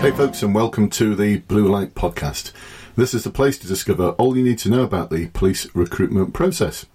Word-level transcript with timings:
Hey, 0.00 0.12
folks, 0.12 0.42
and 0.42 0.54
welcome 0.54 0.88
to 0.90 1.14
the 1.14 1.40
Blue 1.40 1.68
Light 1.68 1.94
Podcast. 1.94 2.52
This 2.96 3.12
is 3.12 3.22
the 3.22 3.28
place 3.28 3.58
to 3.58 3.66
discover 3.66 4.12
all 4.12 4.34
you 4.34 4.42
need 4.42 4.58
to 4.60 4.70
know 4.70 4.82
about 4.82 5.10
the 5.10 5.26
police 5.26 5.66
recruitment 5.74 6.32
process. 6.32 6.86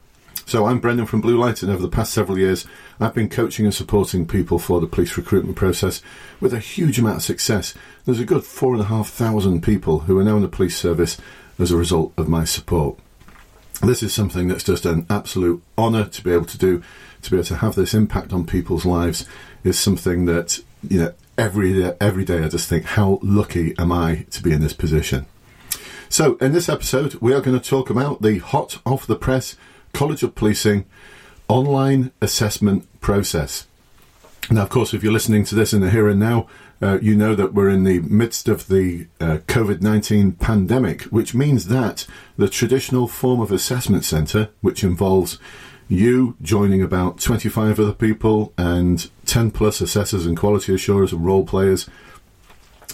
So, 0.47 0.65
I'm 0.65 0.79
Brendan 0.79 1.05
from 1.05 1.21
Blue 1.21 1.37
Light, 1.37 1.61
and 1.61 1.71
over 1.71 1.83
the 1.83 1.87
past 1.87 2.11
several 2.11 2.39
years, 2.39 2.65
I've 2.99 3.13
been 3.13 3.29
coaching 3.29 3.65
and 3.65 3.73
supporting 3.75 4.25
people 4.25 4.57
for 4.57 4.81
the 4.81 4.87
police 4.87 5.17
recruitment 5.17 5.55
process 5.55 6.01
with 6.41 6.51
a 6.51 6.57
huge 6.57 6.97
amount 6.97 7.17
of 7.17 7.21
success. 7.21 7.75
There's 8.05 8.19
a 8.19 8.25
good 8.25 8.43
four 8.43 8.73
and 8.73 8.81
a 8.81 8.85
half 8.85 9.09
thousand 9.09 9.61
people 9.61 9.99
who 9.99 10.17
are 10.17 10.23
now 10.23 10.37
in 10.37 10.41
the 10.41 10.47
police 10.47 10.75
service 10.75 11.19
as 11.59 11.69
a 11.69 11.77
result 11.77 12.11
of 12.17 12.27
my 12.27 12.43
support. 12.43 12.97
This 13.83 14.01
is 14.01 14.15
something 14.15 14.47
that's 14.47 14.63
just 14.63 14.83
an 14.83 15.05
absolute 15.11 15.61
honour 15.77 16.05
to 16.05 16.23
be 16.23 16.31
able 16.31 16.45
to 16.45 16.57
do, 16.57 16.81
to 17.21 17.29
be 17.29 17.37
able 17.37 17.45
to 17.45 17.57
have 17.57 17.75
this 17.75 17.93
impact 17.93 18.33
on 18.33 18.47
people's 18.47 18.83
lives 18.83 19.27
is 19.63 19.77
something 19.77 20.25
that, 20.25 20.59
you 20.89 20.97
know, 20.97 21.13
every 21.37 21.73
day, 21.73 21.95
every 21.99 22.25
day 22.25 22.43
I 22.43 22.49
just 22.49 22.69
think, 22.69 22.85
how 22.85 23.19
lucky 23.21 23.73
am 23.77 23.91
I 23.91 24.25
to 24.31 24.43
be 24.43 24.51
in 24.51 24.61
this 24.61 24.73
position? 24.73 25.25
So, 26.09 26.35
in 26.35 26.53
this 26.53 26.69
episode, 26.69 27.15
we 27.15 27.33
are 27.33 27.41
going 27.41 27.59
to 27.59 27.69
talk 27.69 27.89
about 27.89 28.21
the 28.21 28.37
hot 28.39 28.79
off 28.85 29.07
the 29.07 29.15
press 29.15 29.55
College 29.93 30.23
of 30.23 30.35
Policing 30.35 30.85
online 31.47 32.11
assessment 32.21 32.87
process. 33.01 33.67
Now, 34.49 34.63
of 34.63 34.69
course, 34.69 34.93
if 34.93 35.03
you're 35.03 35.13
listening 35.13 35.43
to 35.45 35.55
this 35.55 35.73
in 35.73 35.81
the 35.81 35.89
here 35.89 36.07
and 36.07 36.19
now, 36.19 36.47
uh, 36.81 36.99
you 37.01 37.15
know 37.15 37.33
that 37.35 37.53
we're 37.53 37.69
in 37.69 37.83
the 37.83 37.99
midst 38.01 38.47
of 38.47 38.67
the 38.67 39.07
uh, 39.19 39.39
COVID 39.47 39.81
19 39.81 40.33
pandemic, 40.33 41.03
which 41.03 41.33
means 41.33 41.67
that 41.67 42.05
the 42.37 42.49
traditional 42.49 43.07
form 43.07 43.41
of 43.41 43.51
assessment 43.51 44.03
centre, 44.03 44.49
which 44.61 44.83
involves 44.83 45.39
you 45.87 46.35
joining 46.41 46.81
about 46.81 47.19
25 47.19 47.79
other 47.79 47.93
people 47.93 48.53
and 48.57 49.09
10 49.25 49.51
plus 49.51 49.81
assessors 49.81 50.25
and 50.25 50.37
quality 50.37 50.73
assurers 50.73 51.11
and 51.11 51.25
role 51.25 51.45
players 51.45 51.89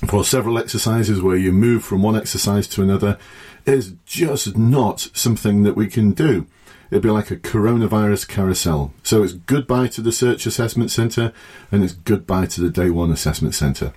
for 0.07 0.23
several 0.23 0.57
exercises 0.57 1.21
where 1.21 1.37
you 1.37 1.51
move 1.51 1.83
from 1.83 2.01
one 2.01 2.15
exercise 2.15 2.67
to 2.67 2.81
another 2.81 3.17
is 3.65 3.93
just 4.05 4.57
not 4.57 5.09
something 5.13 5.63
that 5.63 5.75
we 5.75 5.87
can 5.87 6.11
do. 6.11 6.47
It'd 6.89 7.03
be 7.03 7.09
like 7.09 7.31
a 7.31 7.37
coronavirus 7.37 8.27
carousel. 8.27 8.93
So 9.03 9.23
it's 9.23 9.33
goodbye 9.33 9.87
to 9.89 10.01
the 10.01 10.11
Search 10.11 10.45
Assessment 10.45 10.91
Centre 10.91 11.31
and 11.71 11.83
it's 11.83 11.93
goodbye 11.93 12.47
to 12.47 12.61
the 12.61 12.69
Day 12.69 12.89
One 12.89 13.11
Assessment 13.11 13.55
Centre. 13.55 13.93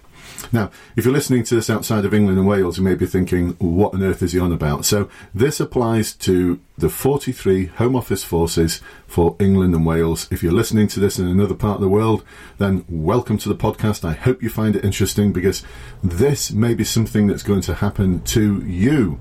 Now, 0.52 0.70
if 0.96 1.04
you're 1.04 1.14
listening 1.14 1.44
to 1.44 1.54
this 1.54 1.70
outside 1.70 2.04
of 2.04 2.14
England 2.14 2.38
and 2.38 2.46
Wales, 2.46 2.78
you 2.78 2.84
may 2.84 2.94
be 2.94 3.06
thinking, 3.06 3.50
what 3.58 3.94
on 3.94 4.02
earth 4.02 4.22
is 4.22 4.32
he 4.32 4.38
on 4.38 4.52
about? 4.52 4.84
So, 4.84 5.08
this 5.34 5.60
applies 5.60 6.12
to 6.14 6.60
the 6.76 6.88
43 6.88 7.66
Home 7.66 7.96
Office 7.96 8.24
forces 8.24 8.80
for 9.06 9.36
England 9.38 9.74
and 9.74 9.86
Wales. 9.86 10.28
If 10.30 10.42
you're 10.42 10.52
listening 10.52 10.88
to 10.88 11.00
this 11.00 11.18
in 11.18 11.26
another 11.26 11.54
part 11.54 11.76
of 11.76 11.80
the 11.80 11.88
world, 11.88 12.24
then 12.58 12.84
welcome 12.88 13.38
to 13.38 13.48
the 13.48 13.54
podcast. 13.54 14.04
I 14.04 14.12
hope 14.12 14.42
you 14.42 14.50
find 14.50 14.76
it 14.76 14.84
interesting 14.84 15.32
because 15.32 15.62
this 16.02 16.50
may 16.50 16.74
be 16.74 16.84
something 16.84 17.26
that's 17.26 17.42
going 17.42 17.62
to 17.62 17.74
happen 17.74 18.22
to 18.22 18.60
you. 18.64 19.20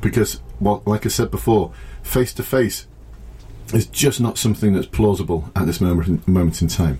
Because, 0.00 0.40
well, 0.60 0.82
like 0.86 1.06
I 1.06 1.08
said 1.08 1.30
before, 1.30 1.72
face 2.02 2.34
to 2.34 2.42
face 2.42 2.86
is 3.72 3.86
just 3.86 4.20
not 4.20 4.38
something 4.38 4.72
that's 4.72 4.86
plausible 4.86 5.50
at 5.56 5.66
this 5.66 5.80
moment, 5.80 6.26
moment 6.28 6.60
in 6.60 6.68
time. 6.68 6.98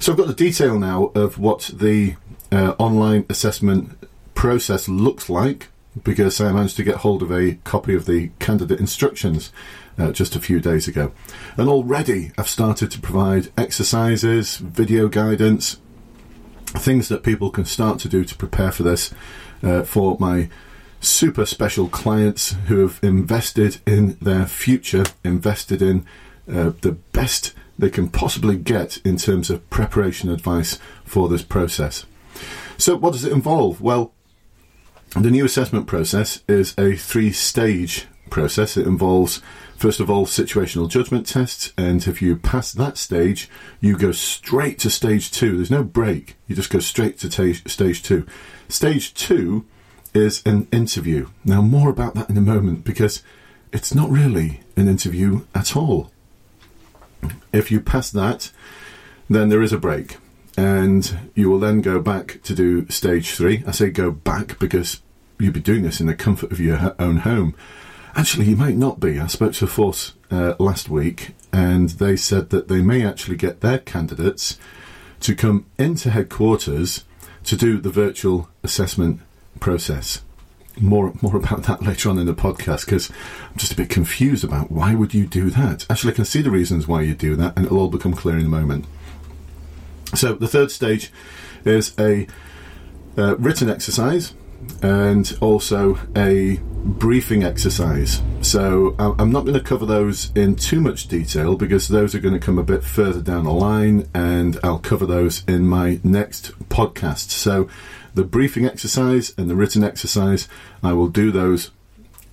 So 0.00 0.12
I've 0.12 0.18
got 0.18 0.28
the 0.28 0.34
detail 0.34 0.78
now 0.78 1.06
of 1.14 1.38
what 1.38 1.70
the 1.74 2.14
uh, 2.50 2.74
online 2.78 3.26
assessment 3.28 3.98
process 4.34 4.88
looks 4.88 5.28
like 5.28 5.68
because 6.04 6.40
I 6.40 6.52
managed 6.52 6.76
to 6.76 6.84
get 6.84 6.96
hold 6.96 7.22
of 7.22 7.30
a 7.30 7.54
copy 7.64 7.94
of 7.94 8.06
the 8.06 8.30
candidate 8.38 8.80
instructions 8.80 9.52
uh, 9.98 10.12
just 10.12 10.36
a 10.36 10.40
few 10.40 10.60
days 10.60 10.86
ago. 10.86 11.12
And 11.56 11.68
already 11.68 12.32
I've 12.38 12.48
started 12.48 12.90
to 12.92 13.00
provide 13.00 13.50
exercises, 13.56 14.58
video 14.58 15.08
guidance, 15.08 15.78
things 16.66 17.08
that 17.08 17.22
people 17.22 17.50
can 17.50 17.64
start 17.64 17.98
to 18.00 18.08
do 18.08 18.24
to 18.24 18.36
prepare 18.36 18.70
for 18.70 18.82
this 18.82 19.12
uh, 19.62 19.82
for 19.82 20.16
my 20.20 20.48
super 21.00 21.46
special 21.46 21.88
clients 21.88 22.52
who 22.66 22.80
have 22.80 22.98
invested 23.02 23.80
in 23.86 24.18
their 24.20 24.46
future, 24.46 25.04
invested 25.24 25.80
in 25.80 26.04
uh, 26.50 26.72
the 26.80 26.92
best 27.12 27.54
they 27.78 27.90
can 27.90 28.08
possibly 28.08 28.56
get 28.56 28.98
in 29.04 29.16
terms 29.16 29.50
of 29.50 29.68
preparation 29.70 30.30
advice 30.30 30.78
for 31.04 31.28
this 31.28 31.42
process. 31.42 32.04
So, 32.78 32.96
what 32.96 33.12
does 33.12 33.24
it 33.24 33.32
involve? 33.32 33.80
Well, 33.80 34.14
the 35.16 35.32
new 35.32 35.44
assessment 35.44 35.88
process 35.88 36.44
is 36.48 36.74
a 36.78 36.94
three 36.94 37.32
stage 37.32 38.06
process. 38.30 38.76
It 38.76 38.86
involves, 38.86 39.42
first 39.76 39.98
of 39.98 40.08
all, 40.08 40.26
situational 40.26 40.88
judgment 40.88 41.26
tests, 41.26 41.72
and 41.76 42.06
if 42.06 42.22
you 42.22 42.36
pass 42.36 42.72
that 42.72 42.96
stage, 42.96 43.50
you 43.80 43.98
go 43.98 44.12
straight 44.12 44.78
to 44.80 44.90
stage 44.90 45.32
two. 45.32 45.56
There's 45.56 45.72
no 45.72 45.82
break, 45.82 46.36
you 46.46 46.54
just 46.54 46.70
go 46.70 46.78
straight 46.78 47.18
to 47.18 47.28
t- 47.28 47.54
stage 47.54 48.02
two. 48.02 48.24
Stage 48.68 49.12
two 49.12 49.66
is 50.14 50.42
an 50.46 50.68
interview. 50.70 51.28
Now, 51.44 51.62
more 51.62 51.90
about 51.90 52.14
that 52.14 52.30
in 52.30 52.36
a 52.36 52.42
moment 52.42 52.84
because 52.84 53.24
it's 53.72 53.94
not 53.94 54.08
really 54.08 54.60
an 54.76 54.88
interview 54.88 55.46
at 55.54 55.76
all. 55.76 56.12
If 57.52 57.72
you 57.72 57.80
pass 57.80 58.10
that, 58.10 58.52
then 59.28 59.48
there 59.48 59.62
is 59.62 59.72
a 59.72 59.78
break, 59.78 60.18
and 60.58 61.16
you 61.36 61.48
will 61.48 61.60
then 61.60 61.80
go 61.80 62.00
back 62.00 62.42
to 62.42 62.52
do 62.52 62.84
stage 62.88 63.30
three. 63.30 63.62
I 63.64 63.70
say 63.70 63.90
go 63.90 64.10
back 64.10 64.58
because 64.58 65.00
you'll 65.38 65.52
be 65.52 65.60
doing 65.60 65.84
this 65.84 66.00
in 66.00 66.08
the 66.08 66.16
comfort 66.16 66.50
of 66.50 66.58
your 66.58 66.96
own 66.98 67.18
home. 67.18 67.54
Actually, 68.16 68.46
you 68.46 68.56
might 68.56 68.74
not 68.74 68.98
be. 68.98 69.20
I 69.20 69.28
spoke 69.28 69.52
to 69.52 69.68
force 69.68 70.14
uh, 70.32 70.56
last 70.58 70.88
week, 70.88 71.36
and 71.52 71.90
they 71.90 72.16
said 72.16 72.50
that 72.50 72.66
they 72.66 72.82
may 72.82 73.06
actually 73.06 73.36
get 73.36 73.60
their 73.60 73.78
candidates 73.78 74.58
to 75.20 75.36
come 75.36 75.66
into 75.78 76.10
headquarters 76.10 77.04
to 77.44 77.54
do 77.54 77.78
the 77.78 77.90
virtual 77.90 78.48
assessment 78.64 79.20
process. 79.60 80.22
More, 80.80 81.12
more 81.22 81.36
about 81.36 81.64
that 81.64 81.84
later 81.84 82.10
on 82.10 82.18
in 82.18 82.26
the 82.26 82.34
podcast 82.34 82.84
because 82.84 83.10
I'm 83.50 83.58
just 83.58 83.72
a 83.72 83.76
bit 83.76 83.90
confused 83.90 84.42
about 84.42 84.72
why 84.72 84.96
would 84.96 85.14
you 85.14 85.24
do 85.24 85.50
that. 85.50 85.86
Actually, 85.88 86.14
I 86.14 86.16
can 86.16 86.24
see 86.24 86.42
the 86.42 86.50
reasons 86.50 86.88
why 86.88 87.02
you 87.02 87.14
do 87.14 87.36
that, 87.36 87.56
and 87.56 87.64
it'll 87.64 87.78
all 87.78 87.88
become 87.88 88.14
clear 88.14 88.36
in 88.36 88.46
a 88.46 88.48
moment. 88.48 88.86
So, 90.14 90.34
the 90.34 90.48
third 90.48 90.70
stage 90.70 91.12
is 91.64 91.94
a 91.98 92.26
uh, 93.16 93.36
written 93.36 93.68
exercise 93.68 94.34
and 94.82 95.36
also 95.40 95.98
a 96.16 96.58
briefing 96.84 97.44
exercise. 97.44 98.22
So 98.40 98.94
I'm 98.98 99.30
not 99.30 99.44
going 99.44 99.58
to 99.58 99.64
cover 99.64 99.86
those 99.86 100.32
in 100.34 100.56
too 100.56 100.80
much 100.80 101.08
detail 101.08 101.56
because 101.56 101.88
those 101.88 102.14
are 102.14 102.20
going 102.20 102.34
to 102.34 102.40
come 102.40 102.58
a 102.58 102.62
bit 102.62 102.82
further 102.84 103.20
down 103.20 103.44
the 103.44 103.52
line 103.52 104.08
and 104.14 104.58
I'll 104.62 104.78
cover 104.78 105.06
those 105.06 105.44
in 105.46 105.66
my 105.66 106.00
next 106.02 106.58
podcast. 106.68 107.30
So 107.30 107.68
the 108.14 108.24
briefing 108.24 108.64
exercise 108.64 109.34
and 109.36 109.50
the 109.50 109.56
written 109.56 109.84
exercise, 109.84 110.48
I 110.82 110.92
will 110.92 111.08
do 111.08 111.30
those 111.30 111.70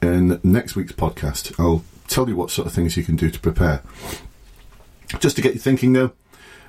in 0.01 0.39
next 0.43 0.75
week's 0.75 0.93
podcast. 0.93 1.53
I'll 1.59 1.83
tell 2.07 2.29
you 2.29 2.35
what 2.35 2.51
sort 2.51 2.67
of 2.67 2.73
things 2.73 2.95
you 2.95 3.03
can 3.03 3.15
do 3.15 3.29
to 3.29 3.39
prepare. 3.39 3.81
Just 5.19 5.35
to 5.35 5.41
get 5.41 5.53
you 5.53 5.59
thinking 5.59 5.93
though, 5.93 6.11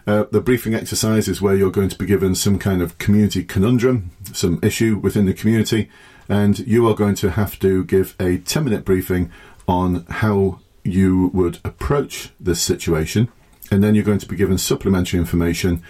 uh, 0.07 0.25
the 0.31 0.41
briefing 0.41 0.75
exercise 0.75 1.27
is 1.27 1.43
where 1.43 1.57
you're 1.57 1.71
going 1.71 1.89
to 1.89 1.99
be 1.99 2.07
given 2.07 2.35
some 2.35 2.59
kind 2.59 2.81
of 2.81 2.97
community 2.99 3.43
conundrum, 3.43 4.11
some 4.33 4.61
issue 4.63 4.97
within 4.97 5.27
the 5.27 5.35
community, 5.35 5.91
and 6.29 6.61
you 6.61 6.89
are 6.89 6.95
going 6.95 7.15
to 7.17 7.31
have 7.31 7.59
to 7.59 7.85
give 7.85 8.15
a 8.21 8.39
10 8.39 8.65
minute 8.65 8.85
briefing 8.85 9.31
on 9.67 10.07
how 10.07 10.61
you 10.85 11.31
would 11.35 11.59
approach 11.65 12.31
this 12.39 12.61
situation. 12.63 13.29
And 13.71 13.83
then 13.83 13.97
you're 13.97 14.05
going 14.05 14.21
to 14.21 14.29
be 14.29 14.37
given 14.37 14.59
supplementary 14.59 15.19
information, 15.19 15.83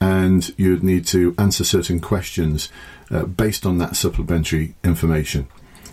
and 0.00 0.52
you'd 0.58 0.82
need 0.82 1.06
to 1.06 1.34
answer 1.38 1.64
certain 1.64 1.98
questions 1.98 2.68
uh, 3.10 3.24
based 3.24 3.64
on 3.64 3.78
that 3.78 3.96
supplementary 3.96 4.74
information. 4.84 5.48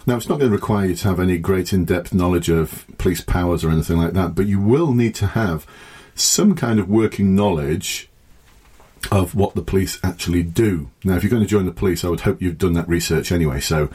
Now, 0.06 0.18
it's 0.18 0.28
not 0.28 0.40
going 0.40 0.52
to 0.52 0.56
require 0.56 0.88
you 0.88 0.96
to 0.96 1.08
have 1.08 1.20
any 1.20 1.38
great 1.38 1.72
in 1.72 1.86
depth 1.86 2.14
knowledge 2.14 2.50
of 2.50 2.86
police 2.98 3.22
powers 3.22 3.64
or 3.64 3.70
anything 3.70 3.98
like 3.98 4.14
that, 4.14 4.36
but 4.36 4.48
you 4.48 4.60
will 4.60 4.94
need 4.94 5.16
to 5.16 5.28
have 5.28 5.66
some 6.22 6.56
kind 6.56 6.80
of 6.80 6.90
working 6.90 7.36
knowledge 7.36 8.10
of 9.12 9.34
what 9.34 9.56
the 9.56 9.62
police 9.62 10.00
actually 10.04 10.44
do. 10.44 10.90
Now, 11.04 11.16
if 11.16 11.24
you're 11.24 11.30
going 11.30 11.44
to 11.44 11.48
join 11.48 11.66
the 11.66 11.72
police, 11.72 12.04
I 12.04 12.10
would 12.10 12.22
hope 12.22 12.42
you've 12.42 12.58
done 12.58 12.74
that 12.74 12.88
research 12.88 13.32
anyway, 13.32 13.60
so 13.60 13.90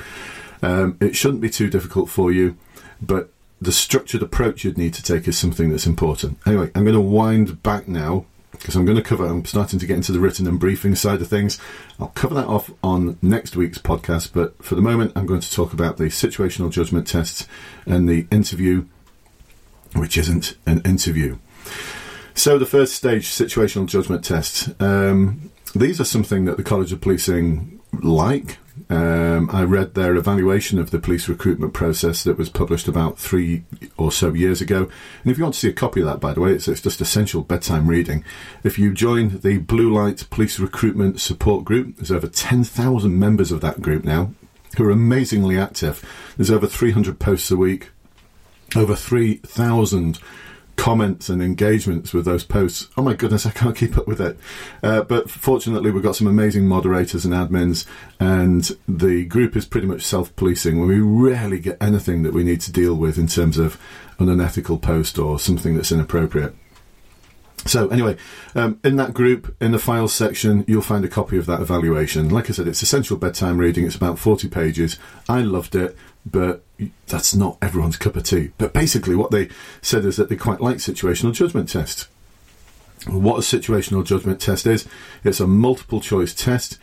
um, 0.63 0.97
it 1.01 1.15
shouldn't 1.15 1.43
be 1.43 1.51
too 1.51 1.69
difficult 1.69 2.09
for 2.09 2.33
you, 2.33 2.57
but 3.03 3.31
the 3.61 3.73
structured 3.73 4.23
approach 4.23 4.65
you'd 4.65 4.79
need 4.79 4.95
to 4.95 5.03
take 5.03 5.29
is 5.29 5.39
something 5.39 5.71
that's 5.71 5.87
important. 5.87 6.39
Anyway, 6.47 6.71
I'm 6.75 6.85
going 6.85 6.95
to 6.95 7.01
wind 7.01 7.63
back 7.63 7.87
now 7.89 8.27
because 8.51 8.77
I'm 8.77 8.85
going 8.85 8.97
to 8.97 9.03
cover, 9.03 9.27
I'm 9.27 9.45
starting 9.45 9.79
to 9.79 9.87
get 9.87 9.97
into 9.97 10.13
the 10.13 10.21
written 10.21 10.47
and 10.47 10.59
briefing 10.59 10.95
side 10.95 11.21
of 11.21 11.29
things. 11.29 11.59
I'll 11.99 12.09
cover 12.09 12.35
that 12.37 12.47
off 12.47 12.71
on 12.83 13.19
next 13.21 13.57
week's 13.57 13.79
podcast, 13.79 14.31
but 14.33 14.63
for 14.65 14.75
the 14.75 14.81
moment, 14.81 15.13
I'm 15.17 15.27
going 15.27 15.41
to 15.41 15.51
talk 15.51 15.73
about 15.73 15.97
the 15.97 16.05
situational 16.05 16.71
judgment 16.71 17.07
tests 17.07 17.47
and 17.85 18.09
the 18.09 18.27
interview, 18.31 18.87
which 19.95 20.17
isn't 20.17 20.57
an 20.67 20.81
interview. 20.83 21.39
So 22.35 22.59
the 22.59 22.67
first 22.67 22.95
stage, 22.95 23.29
situational 23.29 23.87
judgment 23.87 24.25
tests. 24.25 24.69
Um, 24.81 25.51
these 25.75 26.01
are 26.01 26.05
something 26.05 26.45
that 26.45 26.57
the 26.57 26.63
College 26.63 26.93
of 26.93 27.01
Policing 27.01 27.81
like 28.03 28.59
Um, 28.91 29.49
I 29.53 29.63
read 29.63 29.95
their 29.95 30.17
evaluation 30.17 30.79
of 30.79 30.91
the 30.91 30.99
police 30.99 31.29
recruitment 31.29 31.73
process 31.73 32.25
that 32.25 32.37
was 32.37 32.51
published 32.51 32.89
about 32.89 33.19
three 33.19 33.65
or 33.97 34.11
so 34.11 34.35
years 34.35 34.61
ago. 34.61 34.91
And 35.23 35.31
if 35.31 35.39
you 35.39 35.45
want 35.45 35.55
to 35.55 35.61
see 35.61 35.69
a 35.69 35.73
copy 35.73 36.01
of 36.01 36.07
that, 36.07 36.21
by 36.21 36.35
the 36.35 36.41
way, 36.41 36.53
it's, 36.53 36.69
it's 36.69 36.81
just 36.81 37.01
essential 37.01 37.43
bedtime 37.43 37.87
reading. 37.87 38.25
If 38.63 38.79
you 38.79 38.93
join 38.93 39.39
the 39.41 39.59
Blue 39.59 39.93
Light 39.93 40.29
Police 40.29 40.59
Recruitment 40.59 41.21
Support 41.21 41.65
Group, 41.65 41.97
there's 41.97 42.11
over 42.11 42.27
10,000 42.27 43.19
members 43.19 43.53
of 43.53 43.61
that 43.61 43.81
group 43.81 44.05
now 44.05 44.33
who 44.77 44.85
are 44.85 44.91
amazingly 44.91 45.57
active. 45.57 46.05
There's 46.37 46.51
over 46.51 46.67
300 46.67 47.21
posts 47.21 47.51
a 47.53 47.57
week, 47.57 47.91
over 48.75 48.97
3,000 48.97 50.19
comments 50.77 51.29
and 51.29 51.43
engagements 51.43 52.13
with 52.13 52.25
those 52.25 52.45
posts. 52.45 52.89
Oh 52.97 53.03
my 53.03 53.15
goodness, 53.15 53.47
I 53.47 53.51
can't 53.51 53.77
keep 53.77 53.97
up 53.97 54.07
with 54.07 54.21
it. 54.21 54.39
Uh, 54.83 55.03
but 55.03 55.31
fortunately, 55.31 55.91
we've 55.91 56.03
got 56.03 56.17
some 56.17 56.27
amazing 56.27 56.67
moderators 56.67 57.25
and 57.25 57.35
admins, 57.35 57.87
and 58.21 58.71
the 58.89 59.25
group 59.25 59.57
is 59.57 59.67
pretty 59.67 59.87
much 59.87 60.03
self 60.03 60.35
policing 60.37 60.85
we 60.87 61.01
rarely 61.01 61.59
get 61.59 61.77
anything 61.81 62.23
that 62.23 62.33
we 62.33 62.45
need 62.45 62.61
to 62.61 62.73
deal 62.73 62.95
with 62.95 63.19
in 63.19 63.27
terms 63.27 63.59
of 63.59 63.81
an 64.19 64.29
unethical 64.29 64.79
post 64.79 65.19
or 65.19 65.39
something 65.39 65.75
that's 65.75 65.93
inappropriate. 65.93 66.55
So 67.67 67.89
anyway, 67.89 68.17
um, 68.55 68.79
in 68.85 68.97
that 68.97 69.15
group, 69.15 69.57
in 69.61 69.73
the 69.73 69.79
files 69.79 70.13
section, 70.13 70.65
you'll 70.69 70.83
find 70.83 71.05
a 71.05 71.09
copy 71.09 71.39
of 71.39 71.47
that 71.47 71.61
evaluation. 71.61 72.29
Like 72.29 72.51
I 72.51 72.53
said, 72.53 72.69
it's 72.69 72.83
essential 72.83 73.17
bedtime 73.17 73.57
reading. 73.57 73.87
It's 73.87 73.97
about 73.97 74.19
40 74.19 74.49
pages. 74.49 74.99
I 75.31 75.41
loved 75.41 75.75
it, 75.75 75.97
but 76.27 76.63
that's 77.07 77.35
not 77.35 77.59
everyone's 77.61 77.97
cup 77.97 78.17
of 78.17 78.25
tea. 78.25 78.53
But 78.59 78.73
basically, 78.73 79.15
what 79.15 79.31
they 79.31 79.49
said 79.83 80.05
is 80.05 80.17
that 80.17 80.29
they 80.29 80.37
quite 80.37 80.61
like 80.61 80.77
situational 80.79 81.33
judgment 81.33 81.69
tests. 81.69 82.09
What 83.07 83.37
a 83.37 83.41
situational 83.41 84.05
judgment 84.05 84.41
test 84.41 84.67
is, 84.67 84.87
it's 85.25 85.41
a 85.41 85.47
multiple 85.47 86.01
choice 86.01 86.35
test. 86.35 86.79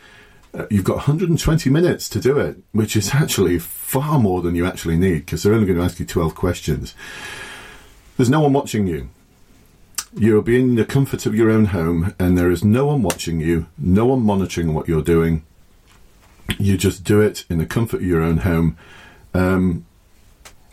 Uh, 0.54 0.66
you've 0.70 0.84
got 0.84 0.96
120 0.96 1.70
minutes 1.70 2.08
to 2.10 2.20
do 2.20 2.38
it, 2.38 2.58
which 2.72 2.94
is 2.94 3.14
actually 3.14 3.58
far 3.58 4.18
more 4.18 4.42
than 4.42 4.54
you 4.54 4.66
actually 4.66 4.96
need 4.96 5.20
because 5.20 5.42
they're 5.42 5.54
only 5.54 5.66
going 5.66 5.78
to 5.78 5.84
ask 5.84 5.98
you 5.98 6.06
12 6.06 6.34
questions. 6.34 6.94
There's 8.16 8.30
no 8.30 8.40
one 8.40 8.52
watching 8.52 8.86
you. 8.86 9.08
You'll 10.14 10.42
be 10.42 10.60
in 10.60 10.74
the 10.74 10.84
comfort 10.84 11.24
of 11.24 11.34
your 11.34 11.50
own 11.50 11.66
home, 11.66 12.14
and 12.18 12.36
there 12.36 12.50
is 12.50 12.62
no 12.62 12.86
one 12.86 13.02
watching 13.02 13.40
you, 13.40 13.66
no 13.78 14.04
one 14.04 14.20
monitoring 14.20 14.74
what 14.74 14.86
you're 14.86 15.02
doing. 15.02 15.42
You 16.58 16.76
just 16.76 17.02
do 17.02 17.20
it 17.20 17.46
in 17.48 17.56
the 17.56 17.66
comfort 17.66 18.00
of 18.00 18.06
your 18.06 18.22
own 18.22 18.38
home. 18.38 18.76
Um, 19.34 19.86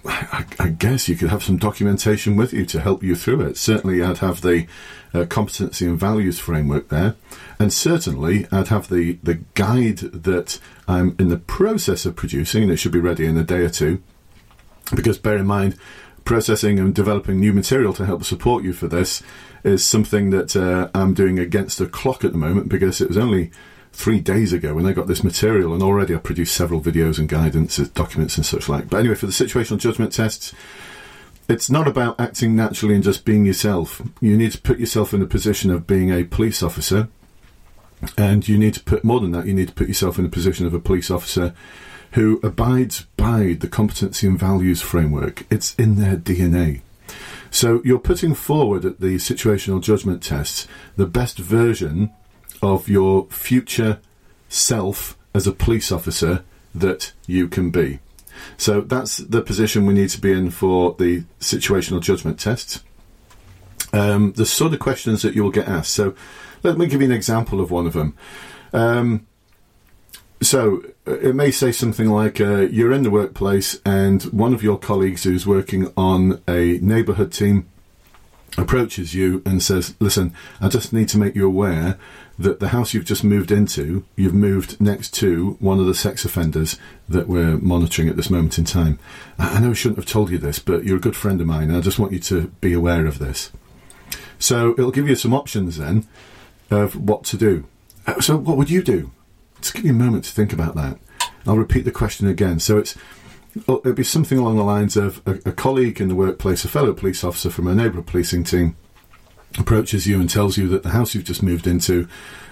I, 0.06 0.46
I, 0.60 0.70
guess 0.70 1.10
you 1.10 1.16
could 1.16 1.30
have 1.30 1.44
some 1.44 1.58
documentation 1.58 2.36
with 2.36 2.54
you 2.54 2.66
to 2.68 2.80
help 2.80 3.04
you 3.04 3.16
through 3.16 3.42
it. 3.42 3.58
Certainly, 3.58 4.02
I'd 4.02 4.20
have 4.20 4.42
the 4.42 4.66
uh, 5.14 5.26
competency 5.26 5.86
and 5.86 6.00
values 6.00 6.40
framework 6.40 6.90
there, 6.90 7.16
and 7.60 7.72
certainly 7.72 8.48
I'd 8.52 8.70
have 8.70 8.90
the 8.90 9.20
the 9.24 9.42
guide 9.56 9.98
that 9.98 10.60
I'm 10.88 11.16
in 11.20 11.28
the 11.30 11.38
process 11.38 12.06
of 12.06 12.16
producing, 12.16 12.64
and 12.64 12.72
it 12.72 12.78
should 12.78 12.94
be 12.94 13.00
ready 13.00 13.26
in 13.26 13.38
a 13.38 13.44
day 13.44 13.62
or 13.62 13.70
two. 13.70 14.02
Because 14.96 15.18
bear 15.18 15.38
in 15.38 15.46
mind, 15.46 15.76
processing 16.24 16.80
and 16.80 16.96
developing 16.96 17.40
new 17.40 17.54
material 17.54 17.94
to 17.94 18.06
help 18.06 18.24
support 18.24 18.64
you 18.64 18.74
for 18.74 18.88
this 18.88 19.22
is 19.64 19.86
something 19.86 20.30
that 20.30 20.56
uh, 20.56 20.90
I'm 20.94 21.14
doing 21.14 21.40
against 21.40 21.78
the 21.78 21.88
clock 21.88 22.24
at 22.24 22.32
the 22.32 22.38
moment 22.38 22.70
because 22.70 23.02
it 23.02 23.10
was 23.10 23.18
only 23.18 23.52
three 23.92 24.20
days 24.20 24.54
ago 24.54 24.74
when 24.74 24.86
I 24.86 24.94
got 24.94 25.08
this 25.08 25.24
material, 25.24 25.74
and 25.74 25.84
already 25.84 26.14
I've 26.14 26.24
produced 26.24 26.56
several 26.56 26.82
videos 26.82 27.20
and 27.20 27.28
guidance, 27.28 27.78
documents, 27.78 28.38
and 28.38 28.46
such 28.46 28.70
like. 28.70 28.90
But 28.90 29.00
anyway, 29.00 29.16
for 29.16 29.26
the 29.26 29.32
situational 29.32 29.78
judgment 29.78 30.14
tests, 30.14 30.54
it's 31.48 31.70
not 31.70 31.88
about 31.88 32.20
acting 32.20 32.56
naturally 32.56 32.96
and 32.96 33.04
just 33.04 33.26
being 33.26 33.46
yourself. 33.46 34.02
You 34.22 34.38
need 34.38 34.52
to 34.52 34.62
put 34.62 34.80
yourself 34.80 35.14
in 35.14 35.20
the 35.20 35.26
position 35.26 35.72
of 35.72 35.88
being 35.88 36.12
a 36.12 36.24
police 36.24 36.62
officer, 36.62 37.10
and 38.18 38.48
you 38.48 38.58
need 38.58 38.76
to 38.76 38.84
put 38.84 39.04
more 39.04 39.20
than 39.20 39.32
that. 39.32 39.48
You 39.48 39.54
need 39.54 39.70
to 39.70 39.74
put 39.74 39.88
yourself 39.88 40.18
in 40.18 40.24
the 40.24 40.30
position 40.30 40.66
of 40.66 40.74
a 40.74 40.80
police 40.80 41.10
officer 41.12 41.54
who 42.14 42.40
abides 42.42 43.06
by 43.18 43.58
the 43.60 43.68
competency 43.68 44.28
and 44.28 44.40
values 44.40 44.82
framework. 44.82 45.46
It's 45.52 45.76
in 45.76 45.96
their 45.96 46.18
DNA. 46.18 46.82
So 47.52 47.82
you're 47.84 48.00
putting 48.00 48.36
forward 48.36 48.86
at 48.86 49.00
the 49.00 49.16
situational 49.16 49.82
judgment 49.82 50.22
tests 50.22 50.68
the 50.96 51.08
best 51.08 51.38
version 51.40 52.12
of 52.62 52.90
your 52.90 53.26
future 53.28 54.00
self 54.48 55.18
as 55.34 55.48
a 55.48 55.52
police 55.52 55.92
officer 55.92 56.44
that 56.74 57.14
you 57.28 57.48
can 57.48 57.70
be. 57.70 58.00
So 58.58 58.82
that's 58.82 59.18
the 59.18 59.42
position 59.42 59.86
we 59.86 59.94
need 59.94 60.10
to 60.10 60.22
be 60.22 60.32
in 60.32 60.50
for 60.50 60.96
the 60.98 61.24
situational 61.40 62.02
judgment 62.02 62.40
test. 62.40 62.84
Um, 63.92 64.34
the 64.34 64.46
sort 64.46 64.74
of 64.74 64.80
questions 64.80 65.22
that 65.24 65.36
you'll 65.36 65.52
get 65.52 65.68
asked. 65.68 65.92
So 65.92 66.14
let 66.64 66.78
me 66.78 66.88
give 66.88 67.02
you 67.02 67.08
an 67.08 67.14
example 67.14 67.60
of 67.60 67.72
one 67.72 67.88
of 67.88 67.94
them. 67.94 68.16
Um, 68.72 69.26
so 70.42 70.84
uh, 71.08 71.18
it 71.20 71.36
may 71.36 71.52
say 71.52 71.72
something 71.72 72.08
like 72.08 72.40
uh, 72.40 72.62
you're 72.62 72.94
in 72.94 73.04
the 73.04 73.10
workplace 73.10 73.80
and 73.86 74.24
one 74.24 74.54
of 74.54 74.64
your 74.64 74.78
colleagues 74.78 75.24
who's 75.24 75.46
working 75.46 75.92
on 75.98 76.42
a 76.48 76.80
neighbourhood 76.82 77.34
team 77.34 77.68
approaches 78.58 79.14
you 79.14 79.42
and 79.46 79.62
says, 79.62 79.96
Listen, 80.00 80.34
I 80.60 80.68
just 80.68 80.94
need 80.94 81.10
to 81.10 81.18
make 81.18 81.36
you 81.36 81.46
aware 81.46 81.98
that 82.38 82.60
the 82.60 82.70
house 82.70 82.94
you've 82.94 83.06
just 83.06 83.24
moved 83.24 83.52
into, 83.52 84.06
you've 84.16 84.34
moved 84.34 84.80
next 84.80 85.14
to 85.16 85.58
one 85.60 85.80
of 85.80 85.86
the 85.86 85.94
sex 85.94 86.24
offenders 86.24 86.80
that 87.08 87.28
we're 87.28 87.58
monitoring 87.58 88.08
at 88.08 88.16
this 88.16 88.30
moment 88.30 88.58
in 88.58 88.64
time. 88.64 88.98
I 89.38 89.60
know 89.60 89.72
I 89.72 89.74
shouldn't 89.74 89.98
have 89.98 90.06
told 90.06 90.30
you 90.30 90.38
this, 90.38 90.60
but 90.60 90.86
you're 90.86 90.98
a 90.98 91.02
good 91.02 91.18
friend 91.18 91.42
of 91.42 91.48
mine 91.48 91.70
and 91.70 91.78
I 91.78 91.82
just 91.82 92.00
want 92.00 92.14
you 92.14 92.20
to 92.20 92.48
be 92.62 92.74
aware 92.74 93.06
of 93.06 93.20
this. 93.20 93.52
So 94.40 94.72
it'll 94.72 94.92
give 94.92 95.10
you 95.10 95.16
some 95.16 95.34
options 95.34 95.78
then 95.78 96.08
of 96.72 96.96
what 96.96 97.26
to 97.26 97.38
do. 97.38 97.66
Uh, 98.08 98.22
so, 98.22 98.38
what 98.38 98.58
would 98.58 98.70
you 98.70 98.82
do? 98.82 99.12
Just 99.62 99.74
give 99.74 99.84
me 99.84 99.90
a 99.90 99.94
moment 99.94 100.24
to 100.26 100.32
think 100.32 100.54
about 100.54 100.76
that. 100.76 100.98
I'll 101.46 101.58
repeat 101.58 101.86
the 101.86 101.92
question 101.92 102.28
again. 102.28 102.60
So 102.60 102.78
it's 102.78 102.96
it'd 103.68 103.96
be 103.96 104.04
something 104.04 104.38
along 104.38 104.58
the 104.58 104.64
lines 104.64 104.96
of 104.98 105.22
a, 105.26 105.50
a 105.50 105.52
colleague 105.52 106.00
in 106.00 106.08
the 106.08 106.16
workplace, 106.16 106.64
a 106.64 106.68
fellow 106.68 106.94
police 106.94 107.24
officer 107.24 107.50
from 107.50 107.68
a 107.68 107.76
neighbourhood 107.76 108.08
policing 108.08 108.44
team, 108.44 108.76
approaches 109.58 110.08
you 110.08 110.20
and 110.20 110.30
tells 110.30 110.58
you 110.58 110.68
that 110.70 110.84
the 110.84 110.90
house 110.90 111.16
you've 111.16 111.24
just 111.24 111.44
moved 111.44 111.68
into, 111.68 112.08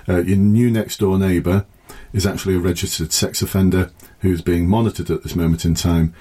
uh, 0.09 0.21
your 0.21 0.37
new 0.37 0.71
next 0.71 0.99
door 0.99 1.17
neighbour, 1.17 1.65
is 2.13 2.25
actually 2.25 2.55
a 2.55 2.59
registered 2.59 3.11
sex 3.11 3.41
offender 3.41 3.91
who's 4.21 4.41
being 4.41 4.67
monitored 4.67 5.09
at 5.11 5.23
this 5.23 5.35
moment 5.35 5.65
in 5.65 5.75
time, 5.75 6.13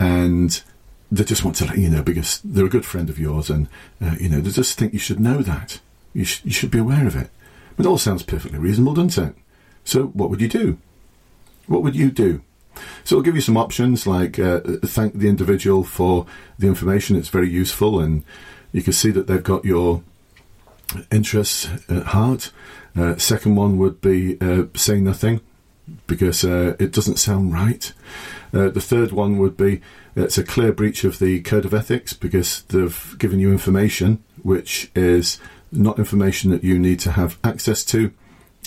and 0.00 0.62
they 1.10 1.24
just 1.24 1.44
want 1.44 1.56
to 1.56 1.66
let 1.66 1.78
you 1.78 1.88
know 1.88 2.02
because 2.02 2.40
they're 2.42 2.66
a 2.66 2.70
good 2.70 2.84
friend 2.84 3.08
of 3.08 3.18
yours, 3.18 3.50
and 3.50 3.68
uh, 4.02 4.16
you 4.18 4.28
know 4.28 4.40
they 4.40 4.50
just 4.50 4.78
think 4.78 4.92
you 4.92 4.98
should 4.98 5.20
know 5.20 5.38
that. 5.42 5.80
You, 6.12 6.24
sh- 6.24 6.42
you 6.44 6.52
should 6.52 6.70
be 6.70 6.78
aware 6.78 7.06
of 7.06 7.16
it. 7.16 7.30
It 7.78 7.86
all 7.86 7.98
sounds 7.98 8.22
perfectly 8.22 8.58
reasonable, 8.58 8.94
doesn't 8.94 9.30
it? 9.30 9.34
So, 9.84 10.06
what 10.06 10.30
would 10.30 10.40
you 10.40 10.48
do? 10.48 10.78
What 11.66 11.82
would 11.82 11.96
you 11.96 12.10
do? 12.10 12.42
So, 13.04 13.16
it'll 13.16 13.22
give 13.22 13.34
you 13.34 13.40
some 13.40 13.56
options 13.56 14.06
like 14.06 14.38
uh, 14.38 14.60
thank 14.84 15.14
the 15.14 15.28
individual 15.28 15.84
for 15.84 16.26
the 16.58 16.66
information. 16.66 17.16
It's 17.16 17.28
very 17.28 17.48
useful, 17.48 18.00
and 18.00 18.24
you 18.72 18.82
can 18.82 18.92
see 18.92 19.10
that 19.10 19.26
they've 19.26 19.42
got 19.42 19.64
your 19.64 20.02
interests 21.10 21.68
at 21.88 22.06
heart. 22.06 22.52
Uh, 22.96 23.16
second 23.16 23.56
one 23.56 23.78
would 23.78 24.00
be 24.00 24.40
uh, 24.40 24.64
say 24.74 25.00
nothing 25.00 25.40
because 26.06 26.44
uh, 26.44 26.76
it 26.78 26.92
doesn't 26.92 27.18
sound 27.18 27.52
right. 27.52 27.92
Uh, 28.52 28.68
the 28.68 28.80
third 28.80 29.12
one 29.12 29.38
would 29.38 29.56
be 29.56 29.80
it's 30.16 30.38
a 30.38 30.44
clear 30.44 30.72
breach 30.72 31.04
of 31.04 31.18
the 31.18 31.40
code 31.40 31.64
of 31.64 31.74
ethics 31.74 32.12
because 32.12 32.62
they've 32.68 33.16
given 33.18 33.40
you 33.40 33.50
information 33.50 34.22
which 34.42 34.90
is 34.94 35.40
not 35.72 35.98
information 35.98 36.50
that 36.50 36.62
you 36.62 36.78
need 36.78 37.00
to 37.00 37.12
have 37.12 37.38
access 37.42 37.84
to. 37.84 38.12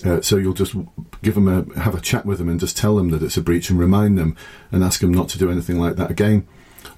Uh, 0.05 0.21
so 0.21 0.37
you'll 0.37 0.53
just 0.53 0.75
give 1.23 1.35
them 1.35 1.47
a 1.47 1.79
have 1.79 1.95
a 1.95 2.01
chat 2.01 2.25
with 2.25 2.37
them 2.37 2.49
and 2.49 2.59
just 2.59 2.77
tell 2.77 2.95
them 2.95 3.09
that 3.09 3.23
it's 3.23 3.37
a 3.37 3.41
breach 3.41 3.69
and 3.69 3.79
remind 3.79 4.17
them 4.17 4.35
and 4.71 4.83
ask 4.83 5.01
them 5.01 5.13
not 5.13 5.27
to 5.29 5.39
do 5.39 5.49
anything 5.49 5.79
like 5.79 5.95
that 5.95 6.11
again. 6.11 6.47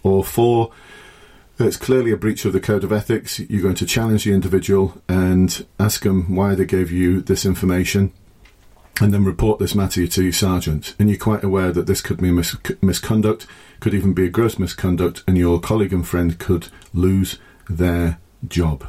Or 0.04 0.24
four, 0.24 0.72
it's 1.58 1.78
clearly 1.78 2.12
a 2.12 2.18
breach 2.18 2.46
of 2.46 2.54
the 2.54 2.60
code 2.60 2.84
of 2.84 2.92
ethics. 2.92 3.40
You're 3.40 3.62
going 3.62 3.76
to 3.76 3.86
challenge 3.86 4.24
the 4.24 4.34
individual 4.34 5.02
and 5.08 5.66
ask 5.80 6.04
them 6.04 6.36
why 6.36 6.56
they 6.56 6.66
gave 6.66 6.92
you 6.92 7.22
this 7.22 7.46
information, 7.46 8.14
and 9.02 9.14
then 9.14 9.24
report 9.24 9.60
this 9.60 9.76
matter 9.76 10.06
to 10.06 10.24
your 10.24 10.34
sergeant. 10.34 10.96
And 11.00 11.10
you're 11.10 11.18
quite 11.18 11.44
aware 11.44 11.72
that 11.72 11.88
this 11.88 12.02
could 12.02 12.22
be 12.22 12.32
mis- 12.32 12.56
misconduct, 12.82 13.46
could 13.80 13.94
even 13.94 14.14
be 14.14 14.26
a 14.26 14.30
gross 14.30 14.60
misconduct, 14.60 15.24
and 15.28 15.38
your 15.38 15.60
colleague 15.60 15.94
and 15.94 16.08
friend 16.08 16.38
could 16.38 16.68
lose 16.94 17.40
their 17.70 18.20
job. 18.48 18.88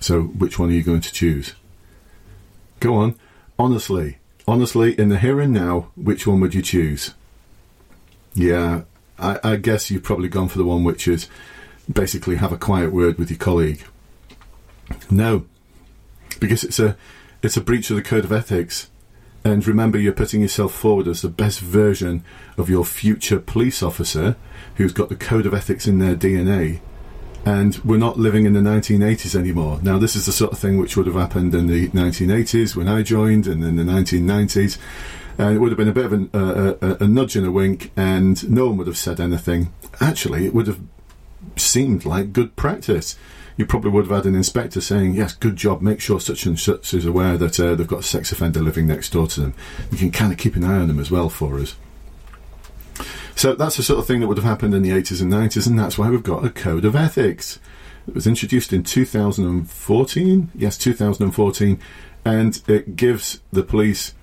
So, 0.00 0.22
which 0.22 0.58
one 0.58 0.70
are 0.70 0.74
you 0.74 0.82
going 0.82 1.00
to 1.00 1.12
choose? 1.12 1.54
Go 2.86 2.94
on. 2.94 3.16
Honestly. 3.58 4.18
Honestly, 4.46 4.96
in 4.96 5.08
the 5.08 5.18
here 5.18 5.40
and 5.40 5.52
now, 5.52 5.90
which 5.96 6.24
one 6.24 6.38
would 6.38 6.54
you 6.54 6.62
choose? 6.62 7.14
Yeah, 8.32 8.82
I, 9.18 9.40
I 9.42 9.56
guess 9.56 9.90
you've 9.90 10.04
probably 10.04 10.28
gone 10.28 10.46
for 10.46 10.58
the 10.58 10.64
one 10.64 10.84
which 10.84 11.08
is 11.08 11.28
basically 11.92 12.36
have 12.36 12.52
a 12.52 12.56
quiet 12.56 12.92
word 12.92 13.18
with 13.18 13.28
your 13.28 13.40
colleague. 13.40 13.82
No, 15.10 15.46
because 16.38 16.62
it's 16.62 16.78
a 16.78 16.96
it's 17.42 17.56
a 17.56 17.60
breach 17.60 17.90
of 17.90 17.96
the 17.96 18.02
code 18.02 18.24
of 18.24 18.30
ethics. 18.30 18.88
And 19.44 19.66
remember, 19.66 19.98
you're 19.98 20.12
putting 20.12 20.42
yourself 20.42 20.72
forward 20.72 21.08
as 21.08 21.22
the 21.22 21.28
best 21.28 21.58
version 21.58 22.22
of 22.56 22.70
your 22.70 22.84
future 22.84 23.40
police 23.40 23.82
officer 23.82 24.36
who's 24.76 24.92
got 24.92 25.08
the 25.08 25.16
code 25.16 25.46
of 25.46 25.54
ethics 25.54 25.88
in 25.88 25.98
their 25.98 26.14
DNA. 26.14 26.78
And 27.46 27.76
we're 27.84 27.96
not 27.96 28.18
living 28.18 28.44
in 28.44 28.54
the 28.54 28.60
1980s 28.60 29.36
anymore. 29.36 29.78
Now, 29.80 29.98
this 29.98 30.16
is 30.16 30.26
the 30.26 30.32
sort 30.32 30.52
of 30.52 30.58
thing 30.58 30.78
which 30.78 30.96
would 30.96 31.06
have 31.06 31.14
happened 31.14 31.54
in 31.54 31.68
the 31.68 31.88
1980s 31.90 32.74
when 32.74 32.88
I 32.88 33.02
joined, 33.02 33.46
and 33.46 33.62
in 33.62 33.76
the 33.76 33.84
1990s. 33.84 34.78
And 35.38 35.54
it 35.54 35.60
would 35.60 35.70
have 35.70 35.78
been 35.78 35.88
a 35.88 35.92
bit 35.92 36.06
of 36.06 36.12
an, 36.12 36.30
uh, 36.34 36.74
a, 36.82 37.04
a 37.04 37.06
nudge 37.06 37.36
and 37.36 37.46
a 37.46 37.52
wink, 37.52 37.92
and 37.96 38.50
no 38.50 38.66
one 38.66 38.78
would 38.78 38.88
have 38.88 38.96
said 38.96 39.20
anything. 39.20 39.72
Actually, 40.00 40.44
it 40.44 40.54
would 40.54 40.66
have 40.66 40.80
seemed 41.54 42.04
like 42.04 42.32
good 42.32 42.56
practice. 42.56 43.16
You 43.56 43.64
probably 43.64 43.92
would 43.92 44.08
have 44.08 44.16
had 44.16 44.26
an 44.26 44.34
inspector 44.34 44.80
saying, 44.80 45.14
"Yes, 45.14 45.32
good 45.32 45.54
job. 45.54 45.80
Make 45.80 46.00
sure 46.00 46.18
such 46.18 46.46
and 46.46 46.58
such 46.58 46.92
is 46.92 47.06
aware 47.06 47.38
that 47.38 47.60
uh, 47.60 47.76
they've 47.76 47.86
got 47.86 48.00
a 48.00 48.02
sex 48.02 48.32
offender 48.32 48.60
living 48.60 48.88
next 48.88 49.10
door 49.10 49.28
to 49.28 49.40
them. 49.40 49.54
You 49.92 49.98
can 49.98 50.10
kind 50.10 50.32
of 50.32 50.38
keep 50.38 50.56
an 50.56 50.64
eye 50.64 50.80
on 50.80 50.88
them 50.88 50.98
as 50.98 51.12
well 51.12 51.28
for 51.28 51.60
us." 51.60 51.76
So 53.36 53.54
that's 53.54 53.76
the 53.76 53.82
sort 53.82 53.98
of 53.98 54.06
thing 54.06 54.20
that 54.20 54.28
would 54.28 54.38
have 54.38 54.46
happened 54.46 54.74
in 54.74 54.80
the 54.80 54.90
80s 54.90 55.20
and 55.20 55.30
90s, 55.30 55.66
and 55.66 55.78
that's 55.78 55.98
why 55.98 56.08
we've 56.08 56.22
got 56.22 56.46
a 56.46 56.48
code 56.48 56.86
of 56.86 56.96
ethics. 56.96 57.60
It 58.08 58.14
was 58.14 58.26
introduced 58.26 58.72
in 58.72 58.82
2014, 58.82 60.50
yes, 60.54 60.78
2014, 60.78 61.78
and 62.24 62.62
it 62.66 62.96
gives 62.96 63.42
the 63.52 63.62
police 63.62 64.14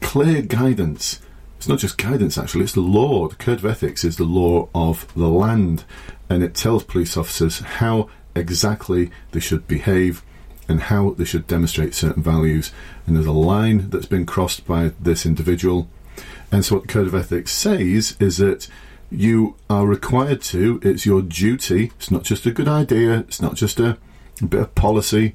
clear 0.00 0.42
guidance. 0.42 1.20
It's 1.56 1.68
not 1.68 1.78
just 1.78 1.98
guidance, 1.98 2.36
actually, 2.36 2.64
it's 2.64 2.72
the 2.72 2.80
law. 2.80 3.28
The 3.28 3.36
code 3.36 3.58
of 3.58 3.64
ethics 3.66 4.02
is 4.02 4.16
the 4.16 4.24
law 4.24 4.68
of 4.74 5.06
the 5.14 5.28
land, 5.28 5.84
and 6.28 6.42
it 6.42 6.56
tells 6.56 6.82
police 6.82 7.16
officers 7.16 7.60
how 7.60 8.10
exactly 8.34 9.12
they 9.30 9.40
should 9.40 9.68
behave 9.68 10.24
and 10.66 10.80
how 10.80 11.10
they 11.10 11.24
should 11.24 11.46
demonstrate 11.46 11.94
certain 11.94 12.24
values. 12.24 12.72
And 13.06 13.14
there's 13.14 13.26
a 13.26 13.32
line 13.32 13.88
that's 13.90 14.06
been 14.06 14.26
crossed 14.26 14.66
by 14.66 14.90
this 15.00 15.24
individual 15.24 15.88
and 16.50 16.64
so, 16.64 16.76
what 16.76 16.82
the 16.86 16.92
Code 16.92 17.06
of 17.06 17.14
Ethics 17.14 17.52
says 17.52 18.16
is 18.18 18.38
that 18.38 18.68
you 19.10 19.56
are 19.68 19.86
required 19.86 20.40
to, 20.42 20.80
it's 20.82 21.04
your 21.04 21.22
duty, 21.22 21.92
it's 21.96 22.10
not 22.10 22.24
just 22.24 22.46
a 22.46 22.50
good 22.50 22.68
idea, 22.68 23.18
it's 23.20 23.40
not 23.40 23.54
just 23.54 23.78
a, 23.80 23.98
bit 24.46 24.60
of 24.60 24.74
policy, 24.74 25.34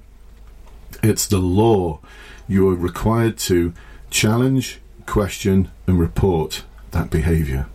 it's 1.03 1.27
the 1.27 1.39
law. 1.39 2.00
You 2.48 2.70
are 2.70 2.75
required 2.75 3.38
to 3.39 3.74
challenge, 4.10 4.79
question, 5.05 5.70
and 5.88 6.00
report 6.00 6.63
that 6.91 7.10
behaviour. 7.10 7.67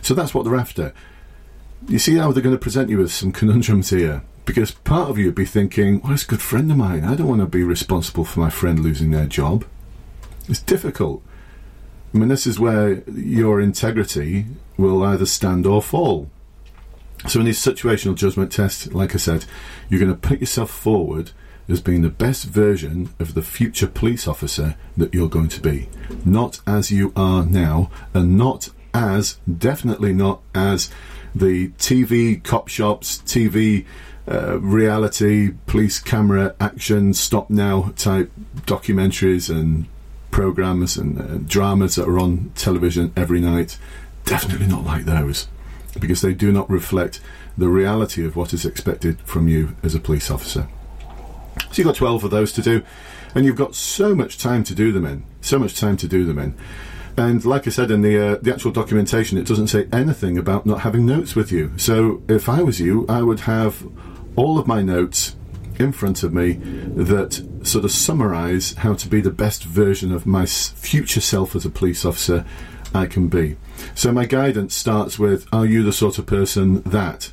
So, 0.00 0.14
that's 0.14 0.32
what 0.32 0.44
they're 0.44 0.56
after. 0.56 0.94
You 1.86 1.98
see 1.98 2.16
how 2.16 2.32
they're 2.32 2.42
going 2.42 2.54
to 2.54 2.60
present 2.60 2.88
you 2.88 2.98
with 2.98 3.12
some 3.12 3.32
conundrums 3.32 3.90
here? 3.90 4.22
Because 4.46 4.70
part 4.70 5.10
of 5.10 5.18
you 5.18 5.26
would 5.26 5.34
be 5.34 5.44
thinking, 5.44 6.00
well, 6.00 6.12
it's 6.12 6.24
a 6.24 6.28
good 6.28 6.42
friend 6.42 6.70
of 6.70 6.76
mine. 6.78 7.04
I 7.04 7.14
don't 7.14 7.28
want 7.28 7.40
to 7.40 7.46
be 7.46 7.62
responsible 7.62 8.24
for 8.24 8.40
my 8.40 8.50
friend 8.50 8.80
losing 8.80 9.10
their 9.10 9.26
job. 9.26 9.64
It's 10.48 10.60
difficult. 10.62 11.22
I 12.12 12.18
mean, 12.18 12.28
this 12.28 12.46
is 12.46 12.58
where 12.58 13.02
your 13.08 13.60
integrity 13.60 14.46
will 14.76 15.02
either 15.04 15.26
stand 15.26 15.66
or 15.66 15.80
fall. 15.80 16.28
So, 17.28 17.40
in 17.40 17.46
these 17.46 17.62
situational 17.62 18.14
judgment 18.14 18.50
tests, 18.50 18.88
like 18.92 19.14
I 19.14 19.18
said, 19.18 19.44
you're 19.88 20.00
going 20.00 20.12
to 20.12 20.28
put 20.28 20.40
yourself 20.40 20.70
forward 20.70 21.32
as 21.68 21.80
being 21.80 22.02
the 22.02 22.08
best 22.08 22.46
version 22.46 23.10
of 23.20 23.34
the 23.34 23.42
future 23.42 23.86
police 23.86 24.26
officer 24.26 24.74
that 24.96 25.14
you're 25.14 25.28
going 25.28 25.48
to 25.48 25.60
be. 25.60 25.88
Not 26.24 26.60
as 26.66 26.90
you 26.90 27.12
are 27.14 27.44
now, 27.44 27.90
and 28.12 28.36
not 28.36 28.70
as, 28.92 29.38
definitely 29.58 30.12
not 30.12 30.40
as 30.54 30.90
the 31.34 31.68
TV 31.70 32.42
cop 32.42 32.68
shops, 32.68 33.18
TV 33.18 33.84
uh, 34.28 34.58
reality, 34.58 35.52
police 35.66 36.00
camera, 36.00 36.54
action, 36.60 37.14
stop 37.14 37.50
now 37.50 37.92
type 37.96 38.32
documentaries 38.66 39.48
and 39.48 39.86
programs 40.40 40.96
and 40.96 41.20
uh, 41.20 41.36
dramas 41.46 41.96
that 41.96 42.08
are 42.08 42.18
on 42.18 42.50
television 42.54 43.12
every 43.14 43.40
night, 43.40 43.76
definitely 44.24 44.66
not 44.66 44.84
like 44.84 45.04
those 45.04 45.48
because 46.00 46.22
they 46.22 46.32
do 46.32 46.50
not 46.50 46.70
reflect 46.70 47.20
the 47.58 47.68
reality 47.68 48.24
of 48.24 48.36
what 48.36 48.54
is 48.54 48.64
expected 48.64 49.20
from 49.20 49.48
you 49.48 49.76
as 49.82 49.94
a 49.94 50.00
police 50.00 50.30
officer. 50.30 50.66
So 51.70 51.82
you've 51.82 51.88
got 51.88 51.96
12 51.96 52.24
of 52.24 52.30
those 52.30 52.52
to 52.52 52.62
do, 52.62 52.82
and 53.34 53.44
you've 53.44 53.62
got 53.64 53.74
so 53.74 54.14
much 54.14 54.38
time 54.38 54.64
to 54.64 54.74
do 54.74 54.92
them 54.92 55.04
in. 55.04 55.24
So 55.42 55.58
much 55.58 55.78
time 55.78 55.98
to 55.98 56.08
do 56.08 56.24
them 56.24 56.38
in. 56.38 56.54
And 57.18 57.44
like 57.44 57.66
I 57.66 57.70
said 57.70 57.90
in 57.90 58.00
the 58.00 58.16
uh, 58.16 58.38
the 58.40 58.54
actual 58.54 58.70
documentation, 58.70 59.36
it 59.36 59.46
doesn't 59.46 59.66
say 59.66 59.88
anything 59.92 60.38
about 60.38 60.64
not 60.64 60.80
having 60.80 61.04
notes 61.04 61.36
with 61.36 61.52
you. 61.52 61.76
So 61.76 62.22
if 62.28 62.48
I 62.48 62.62
was 62.62 62.80
you, 62.80 63.04
I 63.10 63.20
would 63.20 63.40
have 63.40 63.86
all 64.36 64.58
of 64.58 64.66
my 64.66 64.80
notes 64.80 65.36
in 65.80 65.92
front 65.92 66.22
of 66.22 66.32
me 66.32 66.52
that 66.94 67.44
sort 67.62 67.84
of 67.84 67.90
summarize 67.90 68.74
how 68.74 68.94
to 68.94 69.08
be 69.08 69.20
the 69.20 69.30
best 69.30 69.64
version 69.64 70.12
of 70.12 70.26
my 70.26 70.44
future 70.46 71.20
self 71.20 71.56
as 71.56 71.64
a 71.64 71.70
police 71.70 72.04
officer 72.04 72.44
I 72.94 73.06
can 73.06 73.28
be. 73.28 73.56
So 73.94 74.12
my 74.12 74.26
guidance 74.26 74.74
starts 74.74 75.18
with 75.18 75.46
Are 75.52 75.66
you 75.66 75.82
the 75.82 75.92
sort 75.92 76.18
of 76.18 76.26
person 76.26 76.82
that? 76.82 77.32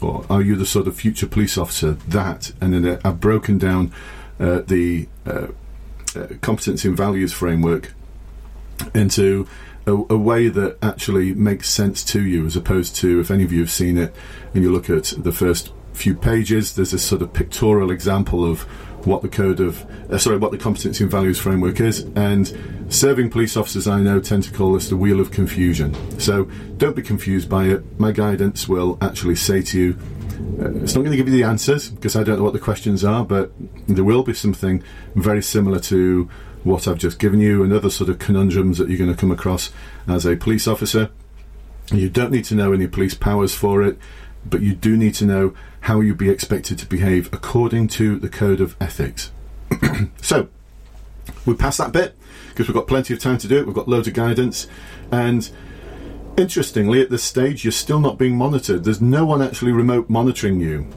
Or 0.00 0.26
are 0.28 0.42
you 0.42 0.56
the 0.56 0.66
sort 0.66 0.86
of 0.86 0.96
future 0.96 1.26
police 1.26 1.56
officer 1.56 1.92
that? 2.08 2.52
And 2.60 2.74
then 2.74 3.00
I've 3.04 3.20
broken 3.20 3.58
down 3.58 3.92
uh, 4.40 4.62
the 4.66 5.08
uh, 5.26 5.48
uh, 6.16 6.26
competency 6.40 6.88
and 6.88 6.96
values 6.96 7.32
framework 7.32 7.94
into 8.94 9.46
a, 9.86 9.92
a, 9.92 10.16
way 10.16 10.48
that 10.48 10.78
actually 10.82 11.32
makes 11.34 11.68
sense 11.68 12.02
to 12.04 12.22
you, 12.22 12.44
as 12.44 12.56
opposed 12.56 12.96
to 12.96 13.20
if 13.20 13.30
any 13.30 13.44
of 13.44 13.52
you 13.52 13.60
have 13.60 13.70
seen 13.70 13.96
it 13.96 14.14
and 14.52 14.64
you 14.64 14.72
look 14.72 14.90
at 14.90 15.14
the 15.16 15.32
first 15.32 15.72
few 15.94 16.14
pages. 16.14 16.74
There's 16.74 16.92
a 16.92 16.98
sort 16.98 17.22
of 17.22 17.32
pictorial 17.32 17.90
example 17.90 18.44
of 18.44 18.62
what 19.06 19.22
the 19.22 19.28
code 19.28 19.60
of 19.60 19.84
uh, 20.10 20.18
sorry 20.18 20.38
what 20.38 20.50
the 20.50 20.58
competency 20.58 21.04
and 21.04 21.10
values 21.10 21.38
framework 21.38 21.80
is. 21.80 22.00
And 22.16 22.52
serving 22.88 23.30
police 23.30 23.56
officers 23.56 23.86
I 23.86 24.00
know 24.00 24.20
tend 24.20 24.44
to 24.44 24.52
call 24.52 24.72
this 24.72 24.88
the 24.88 24.96
wheel 24.96 25.20
of 25.20 25.30
confusion. 25.30 25.94
So 26.20 26.44
don't 26.76 26.96
be 26.96 27.02
confused 27.02 27.48
by 27.48 27.64
it. 27.64 27.98
My 27.98 28.12
guidance 28.12 28.68
will 28.68 28.98
actually 29.00 29.36
say 29.36 29.62
to 29.62 29.78
you 29.78 29.98
uh, 30.60 30.70
it's 30.82 30.94
not 30.94 31.02
going 31.02 31.12
to 31.12 31.16
give 31.16 31.28
you 31.28 31.34
the 31.34 31.44
answers 31.44 31.90
because 31.90 32.16
I 32.16 32.22
don't 32.22 32.38
know 32.38 32.44
what 32.44 32.52
the 32.52 32.58
questions 32.58 33.04
are 33.04 33.24
but 33.24 33.52
there 33.86 34.04
will 34.04 34.22
be 34.22 34.34
something 34.34 34.82
very 35.14 35.42
similar 35.42 35.78
to 35.80 36.28
what 36.64 36.88
I've 36.88 36.98
just 36.98 37.18
given 37.18 37.40
you 37.40 37.62
and 37.62 37.72
other 37.72 37.90
sort 37.90 38.10
of 38.10 38.18
conundrums 38.18 38.78
that 38.78 38.88
you're 38.88 38.98
going 38.98 39.12
to 39.12 39.16
come 39.16 39.30
across 39.30 39.70
as 40.08 40.26
a 40.26 40.34
police 40.34 40.66
officer. 40.66 41.10
You 41.92 42.08
don't 42.08 42.32
need 42.32 42.46
to 42.46 42.54
know 42.54 42.72
any 42.72 42.86
police 42.86 43.14
powers 43.14 43.54
for 43.54 43.82
it 43.82 43.98
but 44.46 44.60
you 44.60 44.74
do 44.74 44.96
need 44.96 45.14
to 45.14 45.24
know 45.24 45.54
how 45.80 46.00
you 46.00 46.14
be 46.14 46.30
expected 46.30 46.78
to 46.78 46.86
behave 46.86 47.32
according 47.32 47.88
to 47.88 48.18
the 48.18 48.28
code 48.28 48.60
of 48.60 48.76
ethics. 48.80 49.30
so, 50.20 50.48
we 51.46 51.54
passed 51.54 51.78
that 51.78 51.92
bit 51.92 52.16
because 52.48 52.68
we've 52.68 52.74
got 52.74 52.86
plenty 52.86 53.14
of 53.14 53.20
time 53.20 53.38
to 53.38 53.48
do 53.48 53.58
it. 53.58 53.66
We've 53.66 53.74
got 53.74 53.88
loads 53.88 54.08
of 54.08 54.14
guidance, 54.14 54.66
and 55.10 55.48
interestingly, 56.36 57.00
at 57.00 57.10
this 57.10 57.22
stage, 57.22 57.64
you're 57.64 57.72
still 57.72 58.00
not 58.00 58.18
being 58.18 58.36
monitored. 58.36 58.84
There's 58.84 59.00
no 59.00 59.24
one 59.24 59.42
actually 59.42 59.72
remote 59.72 60.08
monitoring 60.08 60.60
you. 60.60 60.88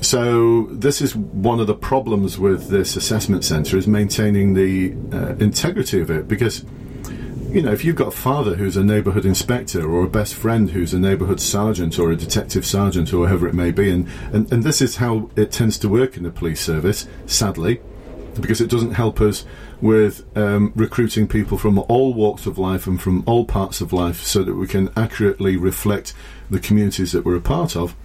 So 0.00 0.66
this 0.66 1.00
is 1.00 1.16
one 1.16 1.58
of 1.60 1.66
the 1.66 1.74
problems 1.74 2.38
with 2.38 2.68
this 2.68 2.96
assessment 2.96 3.44
centre 3.44 3.76
is 3.76 3.88
maintaining 3.88 4.54
the 4.54 4.94
uh, 5.12 5.34
integrity 5.36 6.00
of 6.00 6.10
it 6.10 6.28
because 6.28 6.64
you 7.50 7.62
know, 7.62 7.72
if 7.72 7.82
you've 7.82 7.96
got 7.96 8.08
a 8.08 8.12
father 8.12 8.56
who's 8.56 8.76
a 8.76 8.84
neighbourhood 8.84 9.24
inspector 9.24 9.90
or 9.90 10.04
a 10.04 10.08
best 10.08 10.34
friend 10.34 10.70
who's 10.70 10.92
a 10.92 10.98
neighbourhood 10.98 11.40
sergeant 11.40 11.98
or 11.98 12.10
a 12.10 12.16
detective 12.16 12.66
sergeant 12.66 13.12
or 13.12 13.26
whoever 13.26 13.48
it 13.48 13.54
may 13.54 13.70
be, 13.70 13.90
and, 13.90 14.06
and, 14.32 14.52
and 14.52 14.64
this 14.64 14.82
is 14.82 14.96
how 14.96 15.30
it 15.34 15.50
tends 15.50 15.78
to 15.78 15.88
work 15.88 16.18
in 16.18 16.24
the 16.24 16.30
police 16.30 16.60
service, 16.60 17.06
sadly, 17.24 17.80
because 18.38 18.60
it 18.60 18.68
doesn't 18.68 18.92
help 18.92 19.20
us 19.22 19.46
with 19.80 20.24
um, 20.36 20.72
recruiting 20.76 21.26
people 21.26 21.56
from 21.56 21.78
all 21.78 22.12
walks 22.12 22.44
of 22.44 22.58
life 22.58 22.86
and 22.86 23.00
from 23.00 23.24
all 23.26 23.46
parts 23.46 23.80
of 23.80 23.94
life 23.94 24.22
so 24.22 24.42
that 24.42 24.54
we 24.54 24.66
can 24.66 24.90
accurately 24.94 25.56
reflect 25.56 26.12
the 26.50 26.60
communities 26.60 27.12
that 27.12 27.24
we're 27.24 27.36
a 27.36 27.40
part 27.40 27.74
of. 27.74 27.96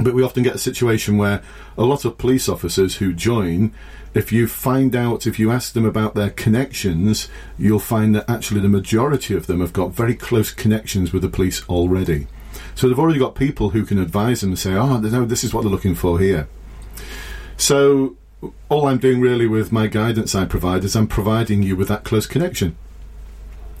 But 0.00 0.14
we 0.14 0.22
often 0.22 0.42
get 0.42 0.54
a 0.54 0.58
situation 0.58 1.18
where 1.18 1.42
a 1.76 1.84
lot 1.84 2.04
of 2.04 2.18
police 2.18 2.48
officers 2.48 2.96
who 2.96 3.12
join 3.12 3.72
if 4.14 4.32
you 4.32 4.48
find 4.48 4.96
out, 4.96 5.26
if 5.26 5.38
you 5.38 5.50
ask 5.50 5.74
them 5.74 5.84
about 5.84 6.14
their 6.14 6.30
connections, 6.30 7.28
you'll 7.58 7.78
find 7.78 8.14
that 8.14 8.28
actually 8.28 8.60
the 8.60 8.68
majority 8.68 9.34
of 9.34 9.46
them 9.46 9.60
have 9.60 9.72
got 9.72 9.92
very 9.92 10.14
close 10.14 10.50
connections 10.50 11.12
with 11.12 11.22
the 11.22 11.28
police 11.28 11.66
already. 11.68 12.26
So 12.74 12.88
they've 12.88 12.98
already 12.98 13.18
got 13.18 13.34
people 13.34 13.70
who 13.70 13.84
can 13.84 13.98
advise 13.98 14.40
them 14.40 14.50
and 14.50 14.58
say, 14.58 14.72
oh, 14.74 14.98
no, 14.98 15.24
this 15.24 15.44
is 15.44 15.52
what 15.52 15.62
they're 15.62 15.70
looking 15.70 15.94
for 15.94 16.18
here. 16.18 16.48
So 17.56 18.16
all 18.68 18.86
I'm 18.86 18.98
doing 18.98 19.20
really 19.20 19.46
with 19.46 19.72
my 19.72 19.88
guidance 19.88 20.34
I 20.34 20.46
provide 20.46 20.84
is 20.84 20.96
I'm 20.96 21.06
providing 21.06 21.62
you 21.62 21.76
with 21.76 21.88
that 21.88 22.04
close 22.04 22.26
connection. 22.26 22.76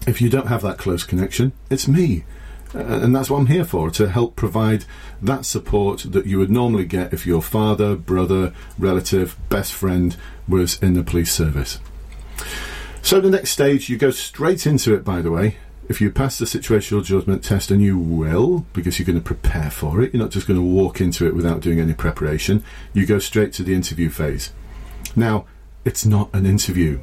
If 0.06 0.20
you 0.20 0.28
don't 0.28 0.48
have 0.48 0.62
that 0.62 0.78
close 0.78 1.04
connection, 1.04 1.52
it's 1.70 1.88
me. 1.88 2.24
Uh, 2.74 2.78
and 2.78 3.14
that's 3.14 3.30
what 3.30 3.38
I'm 3.38 3.46
here 3.46 3.64
for 3.64 3.90
to 3.90 4.08
help 4.08 4.36
provide 4.36 4.84
that 5.22 5.44
support 5.44 6.04
that 6.10 6.26
you 6.26 6.38
would 6.38 6.50
normally 6.50 6.84
get 6.84 7.12
if 7.12 7.26
your 7.26 7.42
father, 7.42 7.96
brother, 7.96 8.52
relative, 8.78 9.36
best 9.48 9.72
friend 9.72 10.16
was 10.46 10.80
in 10.82 10.94
the 10.94 11.02
police 11.02 11.32
service. 11.32 11.78
So, 13.02 13.20
the 13.20 13.30
next 13.30 13.50
stage, 13.50 13.88
you 13.88 13.96
go 13.96 14.10
straight 14.10 14.66
into 14.66 14.94
it, 14.94 15.04
by 15.04 15.22
the 15.22 15.30
way. 15.30 15.56
If 15.88 16.02
you 16.02 16.10
pass 16.10 16.38
the 16.38 16.44
situational 16.44 17.02
judgment 17.02 17.42
test, 17.42 17.70
and 17.70 17.80
you 17.80 17.98
will, 17.98 18.66
because 18.74 18.98
you're 18.98 19.06
going 19.06 19.18
to 19.18 19.24
prepare 19.24 19.70
for 19.70 20.02
it, 20.02 20.12
you're 20.12 20.22
not 20.22 20.32
just 20.32 20.46
going 20.46 20.60
to 20.60 20.66
walk 20.66 21.00
into 21.00 21.26
it 21.26 21.34
without 21.34 21.60
doing 21.60 21.80
any 21.80 21.94
preparation, 21.94 22.62
you 22.92 23.06
go 23.06 23.18
straight 23.18 23.54
to 23.54 23.62
the 23.62 23.74
interview 23.74 24.10
phase. 24.10 24.52
Now, 25.16 25.46
it's 25.86 26.04
not 26.04 26.28
an 26.34 26.44
interview. 26.44 27.00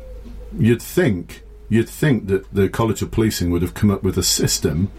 You'd 0.55 0.81
think 0.81 1.41
you'd 1.67 1.89
think 1.89 2.27
that 2.27 2.53
the 2.53 2.69
College 2.69 3.01
of 3.01 3.09
Policing 3.09 3.49
would 3.49 3.63
have 3.63 3.73
come 3.73 3.89
up 3.89 4.03
with 4.03 4.17
a 4.19 4.23
system 4.23 4.91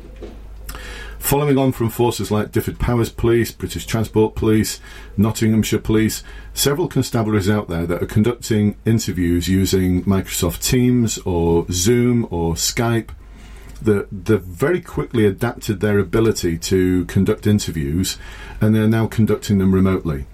Following 1.26 1.58
on 1.58 1.72
from 1.72 1.90
forces 1.90 2.30
like 2.30 2.52
Dyfed 2.52 2.78
Powys 2.78 3.10
Police, 3.10 3.50
British 3.50 3.84
Transport 3.84 4.36
Police, 4.36 4.78
Nottinghamshire 5.16 5.80
Police, 5.80 6.22
several 6.54 6.88
constabularies 6.88 7.52
out 7.52 7.68
there 7.68 7.84
that 7.84 8.00
are 8.00 8.06
conducting 8.06 8.76
interviews 8.84 9.48
using 9.48 10.04
Microsoft 10.04 10.62
Teams 10.62 11.18
or 11.18 11.66
Zoom 11.72 12.28
or 12.30 12.54
Skype. 12.54 13.08
They've 13.82 14.40
very 14.40 14.80
quickly 14.80 15.26
adapted 15.26 15.80
their 15.80 15.98
ability 15.98 16.58
to 16.58 17.04
conduct 17.06 17.48
interviews 17.48 18.18
and 18.60 18.72
they're 18.72 18.86
now 18.86 19.08
conducting 19.08 19.58
them 19.58 19.74
remotely. 19.74 20.26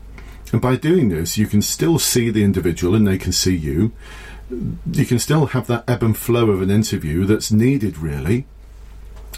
And 0.52 0.60
by 0.60 0.76
doing 0.76 1.08
this, 1.08 1.38
you 1.38 1.46
can 1.46 1.62
still 1.62 1.98
see 1.98 2.28
the 2.28 2.44
individual 2.44 2.94
and 2.94 3.06
they 3.06 3.16
can 3.16 3.32
see 3.32 3.56
you. 3.56 3.92
You 4.50 5.06
can 5.06 5.18
still 5.18 5.46
have 5.46 5.68
that 5.68 5.88
ebb 5.88 6.02
and 6.02 6.14
flow 6.14 6.50
of 6.50 6.60
an 6.60 6.70
interview 6.70 7.24
that's 7.24 7.50
needed, 7.50 7.96
really 7.96 8.46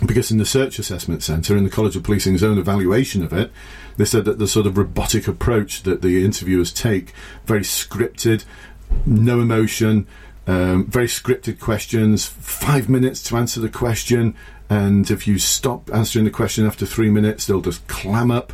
because 0.07 0.31
in 0.31 0.39
the 0.39 0.47
Search 0.47 0.79
Assessment 0.79 1.23
Centre, 1.23 1.57
in 1.57 1.65
the 1.65 1.71
College 1.71 1.97
of 1.97 2.03
Policing's 2.03 2.43
own 2.43 2.59
evaluation 2.59 3.23
of 3.23 3.33
it, 3.33 3.53
they 3.97 4.05
said 4.05 4.25
that 4.25 4.39
the 4.39 4.49
sort 4.49 4.67
of 4.67 4.77
robotic 4.77 5.29
approach 5.29 5.83
that 5.85 6.03
the 6.03 6.25
interviewers 6.25 6.73
take, 6.73 7.13
very 7.45 7.61
scripted, 7.61 8.45
no 9.07 9.41
emotion, 9.41 10.07
um, 10.47 10.87
very 10.87 11.07
scripted 11.07 11.61
questions, 11.61 12.27
five 12.27 12.89
minutes 12.89 13.23
to 13.25 13.37
answer 13.37 13.61
the 13.61 13.69
question, 13.69 14.35
and 14.69 15.11
if 15.11 15.27
you 15.27 15.39
stop 15.39 15.91
answering 15.93 16.25
the 16.25 16.31
question 16.31 16.67
after 16.67 16.87
three 16.87 17.11
minutes, 17.11 17.47
they'll 17.47 17.61
just 17.61 17.87
clam 17.87 18.31
up. 18.31 18.53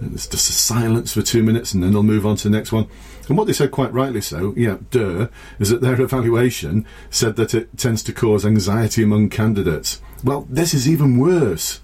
It's 0.00 0.26
just 0.26 0.50
a 0.50 0.52
silence 0.52 1.14
for 1.14 1.22
two 1.22 1.42
minutes, 1.42 1.72
and 1.72 1.82
then 1.82 1.92
they'll 1.92 2.02
move 2.02 2.26
on 2.26 2.36
to 2.36 2.48
the 2.48 2.56
next 2.56 2.72
one. 2.72 2.88
And 3.28 3.38
what 3.38 3.46
they 3.46 3.52
said, 3.52 3.70
quite 3.70 3.92
rightly 3.92 4.20
so, 4.20 4.52
yeah, 4.56 4.78
duh, 4.90 5.28
is 5.58 5.70
that 5.70 5.80
their 5.80 6.00
evaluation 6.00 6.86
said 7.10 7.36
that 7.36 7.54
it 7.54 7.76
tends 7.78 8.02
to 8.04 8.12
cause 8.12 8.44
anxiety 8.44 9.02
among 9.02 9.30
candidates. 9.30 10.00
Well, 10.22 10.46
this 10.50 10.74
is 10.74 10.88
even 10.88 11.18
worse 11.18 11.80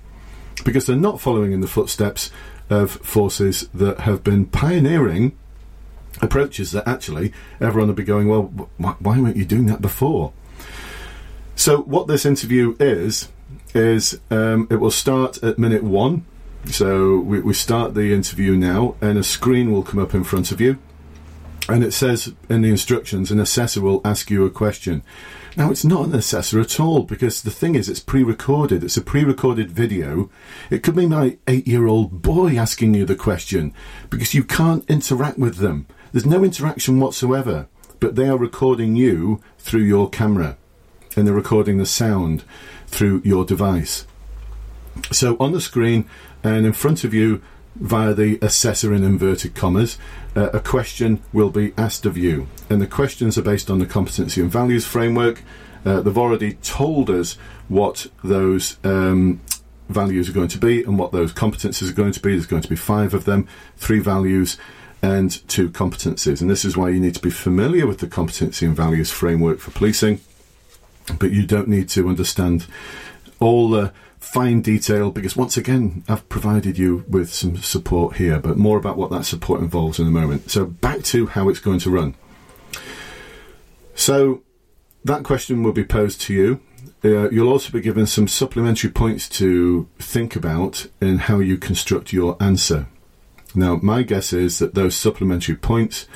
because 0.64 0.86
they're 0.86 0.96
not 0.96 1.20
following 1.20 1.52
in 1.52 1.60
the 1.60 1.66
footsteps 1.66 2.30
of 2.68 2.90
forces 2.90 3.68
that 3.74 4.00
have 4.00 4.22
been 4.22 4.46
pioneering 4.46 5.36
approaches 6.20 6.72
that 6.72 6.86
actually 6.86 7.32
everyone 7.60 7.88
would 7.88 7.96
be 7.96 8.04
going, 8.04 8.28
well, 8.28 8.44
why 8.76 9.18
weren't 9.18 9.36
you 9.36 9.44
doing 9.44 9.66
that 9.66 9.80
before? 9.80 10.32
So, 11.56 11.82
what 11.82 12.06
this 12.06 12.24
interview 12.24 12.76
is, 12.80 13.28
is 13.74 14.18
um, 14.30 14.66
it 14.70 14.76
will 14.76 14.90
start 14.90 15.42
at 15.42 15.58
minute 15.58 15.82
one. 15.82 16.24
So, 16.66 17.18
we, 17.18 17.40
we 17.40 17.54
start 17.54 17.94
the 17.94 18.14
interview 18.14 18.56
now, 18.56 18.96
and 19.00 19.18
a 19.18 19.22
screen 19.22 19.72
will 19.72 19.82
come 19.82 20.00
up 20.00 20.14
in 20.14 20.24
front 20.24 20.52
of 20.52 20.60
you. 20.60 20.78
And 21.70 21.84
it 21.84 21.92
says 21.92 22.34
in 22.48 22.62
the 22.62 22.70
instructions, 22.70 23.30
an 23.30 23.38
assessor 23.38 23.80
will 23.80 24.00
ask 24.04 24.30
you 24.30 24.44
a 24.44 24.50
question. 24.50 25.02
Now, 25.56 25.70
it's 25.70 25.84
not 25.84 26.06
an 26.06 26.14
assessor 26.14 26.60
at 26.60 26.80
all 26.80 27.04
because 27.04 27.42
the 27.42 27.50
thing 27.50 27.74
is, 27.74 27.88
it's 27.88 28.00
pre 28.00 28.22
recorded. 28.22 28.82
It's 28.82 28.96
a 28.96 29.02
pre 29.02 29.24
recorded 29.24 29.70
video. 29.70 30.30
It 30.68 30.82
could 30.82 30.96
be 30.96 31.06
my 31.06 31.38
eight 31.46 31.66
year 31.66 31.86
old 31.86 32.22
boy 32.22 32.56
asking 32.56 32.94
you 32.94 33.04
the 33.04 33.14
question 33.14 33.72
because 34.10 34.34
you 34.34 34.42
can't 34.42 34.88
interact 34.90 35.38
with 35.38 35.56
them. 35.56 35.86
There's 36.12 36.26
no 36.26 36.42
interaction 36.42 36.98
whatsoever, 36.98 37.68
but 38.00 38.16
they 38.16 38.28
are 38.28 38.38
recording 38.38 38.96
you 38.96 39.40
through 39.58 39.82
your 39.82 40.08
camera 40.10 40.56
and 41.16 41.26
they're 41.26 41.34
recording 41.34 41.78
the 41.78 41.86
sound 41.86 42.44
through 42.86 43.22
your 43.24 43.44
device. 43.44 44.06
So 45.12 45.36
on 45.38 45.52
the 45.52 45.60
screen 45.60 46.08
and 46.42 46.66
in 46.66 46.72
front 46.72 47.04
of 47.04 47.14
you, 47.14 47.42
via 47.76 48.14
the 48.14 48.38
assessor 48.42 48.92
in 48.92 49.04
inverted 49.04 49.54
commas, 49.54 49.98
uh, 50.36 50.50
a 50.50 50.60
question 50.60 51.22
will 51.32 51.50
be 51.50 51.72
asked 51.76 52.06
of 52.06 52.16
you. 52.16 52.48
And 52.68 52.80
the 52.80 52.86
questions 52.86 53.36
are 53.36 53.42
based 53.42 53.70
on 53.70 53.78
the 53.78 53.86
competency 53.86 54.40
and 54.40 54.50
values 54.50 54.86
framework. 54.86 55.42
Uh, 55.84 56.00
they've 56.00 56.18
already 56.18 56.54
told 56.54 57.10
us 57.10 57.34
what 57.68 58.06
those 58.22 58.76
um, 58.84 59.40
values 59.88 60.28
are 60.28 60.32
going 60.32 60.48
to 60.48 60.58
be 60.58 60.82
and 60.82 60.98
what 60.98 61.12
those 61.12 61.32
competencies 61.32 61.90
are 61.90 61.94
going 61.94 62.12
to 62.12 62.20
be. 62.20 62.32
There's 62.32 62.46
going 62.46 62.62
to 62.62 62.68
be 62.68 62.76
five 62.76 63.14
of 63.14 63.24
them, 63.24 63.48
three 63.76 63.98
values 63.98 64.56
and 65.02 65.46
two 65.48 65.70
competencies. 65.70 66.40
And 66.40 66.50
this 66.50 66.64
is 66.64 66.76
why 66.76 66.90
you 66.90 67.00
need 67.00 67.14
to 67.14 67.22
be 67.22 67.30
familiar 67.30 67.86
with 67.86 67.98
the 67.98 68.06
competency 68.06 68.66
and 68.66 68.76
values 68.76 69.10
framework 69.10 69.58
for 69.58 69.70
policing, 69.70 70.20
but 71.18 71.32
you 71.32 71.46
don't 71.46 71.68
need 71.68 71.88
to 71.90 72.08
understand 72.08 72.66
all 73.40 73.70
the 73.70 73.92
fine 74.20 74.60
detail 74.60 75.10
because 75.10 75.34
once 75.34 75.56
again 75.56 76.04
I've 76.06 76.28
provided 76.28 76.78
you 76.78 77.04
with 77.08 77.32
some 77.32 77.56
support 77.56 78.16
here 78.16 78.38
but 78.38 78.58
more 78.58 78.76
about 78.76 78.98
what 78.98 79.10
that 79.10 79.24
support 79.24 79.60
involves 79.60 79.98
in 79.98 80.06
a 80.06 80.10
moment. 80.10 80.50
So 80.50 80.66
back 80.66 81.02
to 81.04 81.26
how 81.26 81.48
it's 81.48 81.58
going 81.58 81.80
to 81.80 81.90
run. 81.90 82.14
So 83.94 84.42
that 85.04 85.24
question 85.24 85.62
will 85.62 85.72
be 85.72 85.84
posed 85.84 86.20
to 86.22 86.34
you. 86.34 86.60
Uh, 87.02 87.30
you'll 87.30 87.48
also 87.48 87.72
be 87.72 87.80
given 87.80 88.06
some 88.06 88.28
supplementary 88.28 88.90
points 88.90 89.26
to 89.30 89.88
think 89.98 90.36
about 90.36 90.86
in 91.00 91.16
how 91.16 91.38
you 91.38 91.56
construct 91.56 92.12
your 92.12 92.36
answer. 92.40 92.86
Now 93.54 93.76
my 93.82 94.02
guess 94.02 94.34
is 94.34 94.58
that 94.58 94.74
those 94.74 94.94
supplementary 94.94 95.56
points 95.56 96.06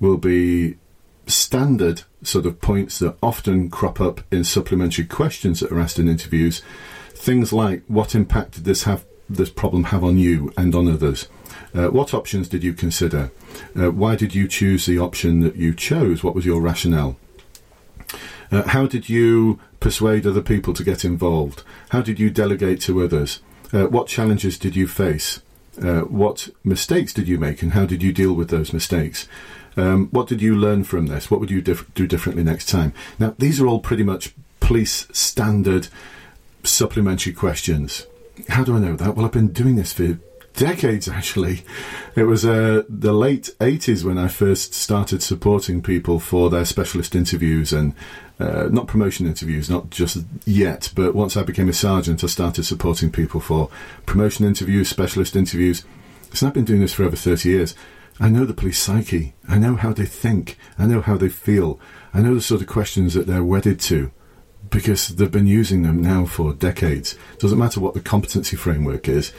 will 0.00 0.18
be 0.18 0.76
standard 1.26 2.02
sort 2.22 2.44
of 2.44 2.60
points 2.60 2.98
that 2.98 3.16
often 3.22 3.70
crop 3.70 4.00
up 4.00 4.20
in 4.30 4.44
supplementary 4.44 5.06
questions 5.06 5.60
that 5.60 5.72
are 5.72 5.80
asked 5.80 5.98
in 5.98 6.08
interviews 6.08 6.62
things 7.24 7.52
like 7.52 7.82
what 7.86 8.14
impact 8.14 8.52
did 8.52 8.64
this 8.64 8.82
have 8.84 9.04
this 9.28 9.48
problem 9.48 9.84
have 9.84 10.04
on 10.04 10.18
you 10.18 10.52
and 10.56 10.74
on 10.74 10.86
others? 10.86 11.26
Uh, 11.74 11.88
what 11.88 12.12
options 12.12 12.48
did 12.48 12.62
you 12.62 12.74
consider? 12.74 13.32
Uh, 13.74 13.90
why 13.90 14.14
did 14.14 14.34
you 14.34 14.46
choose 14.46 14.84
the 14.84 14.98
option 14.98 15.40
that 15.40 15.56
you 15.56 15.74
chose? 15.74 16.22
What 16.22 16.34
was 16.34 16.44
your 16.44 16.60
rationale? 16.60 17.16
Uh, 18.52 18.62
how 18.68 18.86
did 18.86 19.08
you 19.08 19.58
persuade 19.80 20.26
other 20.26 20.42
people 20.42 20.74
to 20.74 20.84
get 20.84 21.04
involved? 21.04 21.62
How 21.88 22.02
did 22.02 22.20
you 22.20 22.28
delegate 22.30 22.80
to 22.82 23.02
others? 23.02 23.40
Uh, 23.72 23.86
what 23.86 24.06
challenges 24.06 24.58
did 24.58 24.76
you 24.76 24.86
face? 24.86 25.40
Uh, 25.82 26.02
what 26.02 26.50
mistakes 26.62 27.12
did 27.12 27.26
you 27.26 27.38
make 27.38 27.62
and 27.62 27.72
how 27.72 27.86
did 27.86 28.02
you 28.02 28.12
deal 28.12 28.34
with 28.34 28.50
those 28.50 28.72
mistakes? 28.72 29.26
Um, 29.76 30.08
what 30.12 30.28
did 30.28 30.40
you 30.40 30.54
learn 30.54 30.84
from 30.84 31.06
this? 31.06 31.30
What 31.30 31.40
would 31.40 31.50
you 31.50 31.62
dif- 31.62 31.92
do 31.94 32.06
differently 32.06 32.44
next 32.44 32.68
time? 32.68 32.92
Now, 33.18 33.34
these 33.38 33.60
are 33.60 33.66
all 33.66 33.80
pretty 33.80 34.04
much 34.04 34.34
police 34.60 35.08
standard 35.12 35.88
supplementary 36.64 37.32
questions. 37.32 38.06
How 38.48 38.64
do 38.64 38.76
I 38.76 38.80
know 38.80 38.96
that? 38.96 39.16
Well, 39.16 39.24
I've 39.24 39.32
been 39.32 39.52
doing 39.52 39.76
this 39.76 39.92
for 39.92 40.18
decades 40.54 41.08
actually. 41.08 41.62
It 42.16 42.24
was 42.24 42.44
uh, 42.44 42.82
the 42.88 43.12
late 43.12 43.50
80s 43.60 44.04
when 44.04 44.18
I 44.18 44.28
first 44.28 44.74
started 44.74 45.22
supporting 45.22 45.82
people 45.82 46.20
for 46.20 46.50
their 46.50 46.64
specialist 46.64 47.14
interviews 47.14 47.72
and 47.72 47.94
uh, 48.40 48.68
not 48.70 48.88
promotion 48.88 49.26
interviews, 49.26 49.70
not 49.70 49.90
just 49.90 50.24
yet, 50.44 50.92
but 50.94 51.14
once 51.14 51.36
I 51.36 51.42
became 51.42 51.68
a 51.68 51.72
sergeant, 51.72 52.24
I 52.24 52.28
started 52.28 52.64
supporting 52.64 53.10
people 53.10 53.40
for 53.40 53.68
promotion 54.06 54.44
interviews, 54.44 54.88
specialist 54.88 55.36
interviews. 55.36 55.84
So 56.32 56.46
I've 56.46 56.54
been 56.54 56.64
doing 56.64 56.80
this 56.80 56.94
for 56.94 57.04
over 57.04 57.16
30 57.16 57.48
years. 57.48 57.74
I 58.18 58.28
know 58.28 58.44
the 58.44 58.54
police 58.54 58.78
psyche. 58.78 59.34
I 59.48 59.58
know 59.58 59.76
how 59.76 59.92
they 59.92 60.06
think. 60.06 60.56
I 60.78 60.86
know 60.86 61.00
how 61.00 61.16
they 61.16 61.28
feel. 61.28 61.80
I 62.12 62.20
know 62.20 62.34
the 62.34 62.40
sort 62.40 62.60
of 62.60 62.66
questions 62.66 63.14
that 63.14 63.26
they're 63.26 63.44
wedded 63.44 63.80
to 63.80 64.12
because 64.74 65.06
they've 65.08 65.30
been 65.30 65.46
using 65.46 65.82
them 65.82 66.02
now 66.02 66.26
for 66.26 66.52
decades. 66.52 67.16
Doesn't 67.38 67.60
matter 67.60 67.78
what 67.78 67.94
the 67.94 68.00
competency 68.00 68.56
framework 68.56 69.08
is, 69.08 69.32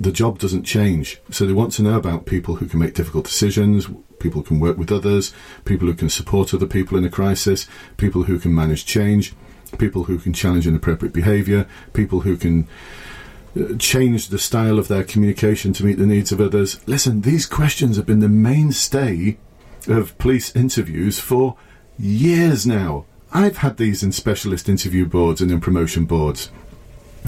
the 0.00 0.10
job 0.10 0.40
doesn't 0.40 0.64
change. 0.64 1.20
So 1.30 1.46
they 1.46 1.52
want 1.52 1.72
to 1.74 1.82
know 1.82 1.96
about 1.96 2.26
people 2.26 2.56
who 2.56 2.66
can 2.66 2.80
make 2.80 2.94
difficult 2.94 3.24
decisions, 3.24 3.86
people 4.18 4.42
who 4.42 4.48
can 4.48 4.58
work 4.58 4.76
with 4.76 4.90
others, 4.90 5.32
people 5.64 5.86
who 5.86 5.94
can 5.94 6.08
support 6.08 6.52
other 6.52 6.66
people 6.66 6.98
in 6.98 7.04
a 7.04 7.08
crisis, 7.08 7.68
people 7.98 8.24
who 8.24 8.36
can 8.36 8.52
manage 8.52 8.84
change, 8.84 9.32
people 9.78 10.04
who 10.04 10.18
can 10.18 10.32
challenge 10.32 10.66
inappropriate 10.66 11.14
behaviour, 11.14 11.68
people 11.92 12.20
who 12.20 12.36
can 12.36 12.66
uh, 13.56 13.76
change 13.78 14.28
the 14.28 14.40
style 14.40 14.80
of 14.80 14.88
their 14.88 15.04
communication 15.04 15.72
to 15.74 15.84
meet 15.84 15.98
the 15.98 16.06
needs 16.06 16.32
of 16.32 16.40
others. 16.40 16.80
Listen, 16.88 17.20
these 17.20 17.46
questions 17.46 17.96
have 17.96 18.06
been 18.06 18.18
the 18.18 18.28
mainstay 18.28 19.38
of 19.86 20.18
police 20.18 20.54
interviews 20.56 21.20
for 21.20 21.56
years 21.96 22.66
now. 22.66 23.04
I've 23.34 23.58
had 23.58 23.76
these 23.76 24.04
in 24.04 24.12
specialist 24.12 24.68
interview 24.68 25.06
boards 25.06 25.40
and 25.40 25.50
in 25.50 25.60
promotion 25.60 26.04
boards. 26.04 26.52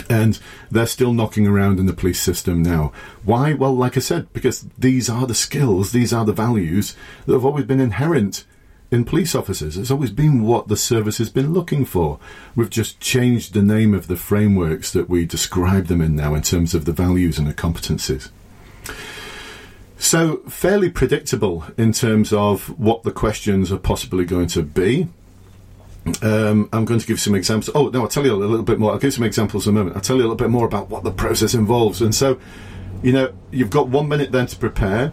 And 0.09 0.39
they're 0.71 0.87
still 0.87 1.13
knocking 1.13 1.49
around 1.49 1.81
in 1.81 1.87
the 1.87 1.93
police 1.93 2.21
system 2.21 2.63
now. 2.63 2.93
Why? 3.25 3.55
Well, 3.55 3.75
like 3.75 3.97
I 3.97 4.01
said, 4.01 4.33
because 4.33 4.69
these 4.79 5.11
are 5.11 5.27
the 5.27 5.35
skills, 5.35 5.91
these 5.91 6.13
are 6.13 6.25
the 6.25 6.33
values 6.33 6.95
that 7.27 7.33
have 7.33 7.45
always 7.45 7.65
been 7.65 7.81
inherent 7.81 8.45
in 8.91 9.05
police 9.05 9.35
officers. 9.35 9.77
It's 9.77 9.91
always 9.91 10.13
been 10.13 10.43
what 10.43 10.69
the 10.69 10.77
service 10.77 11.19
has 11.19 11.31
been 11.31 11.53
looking 11.53 11.85
for. 11.85 12.21
We've 12.55 12.71
just 12.71 13.01
changed 13.01 13.53
the 13.53 13.63
name 13.63 13.95
of 13.95 14.07
the 14.07 14.17
frameworks 14.17 14.93
that 14.93 15.09
we 15.09 15.27
describe 15.27 15.87
them 15.87 16.01
in 16.01 16.15
now 16.15 16.35
in 16.35 16.43
terms 16.43 16.75
of 16.75 16.85
the 16.85 16.93
values 16.93 17.39
and 17.39 17.49
the 17.49 17.55
competencies. 17.55 18.31
So, 19.99 20.39
fairly 20.49 20.91
predictable 20.91 21.65
in 21.77 21.93
terms 21.93 22.33
of 22.33 22.79
what 22.79 23.03
the 23.03 23.11
questions 23.11 23.73
are 23.73 23.79
possibly 23.79 24.25
going 24.25 24.47
to 24.49 24.63
be. 24.63 25.09
Um, 26.23 26.69
I'm 26.73 26.85
going 26.85 27.01
to 27.01 27.07
give 27.07 27.21
some 27.21 27.35
examples. 27.35 27.75
Oh, 27.75 27.89
no, 27.89 28.03
I'll 28.03 28.09
tell 28.09 28.25
you 28.25 28.33
a 28.33 28.37
little 28.37 28.63
bit 28.65 28.79
more. 28.79 28.93
I'll 28.93 28.99
give 28.99 29.13
some 29.13 29.25
examples 29.25 29.67
in 29.67 29.75
a 29.75 29.79
moment. 29.79 29.97
I'll 29.97 30.03
tell 30.03 30.17
you 30.17 30.23
a 30.23 30.25
little 30.25 30.37
bit 30.37 30.51
more 30.51 30.65
about 30.65 30.89
what 30.89 31.03
the 31.05 31.11
process 31.11 31.53
involves. 31.55 32.01
And 32.01 32.15
so, 32.15 32.39
you 33.03 33.13
know, 33.13 33.33
you've 33.51 33.71
got 33.71 33.89
one 33.89 34.09
minute 34.09 34.31
then 34.33 34.47
to 34.47 34.57
prepare. 34.57 35.13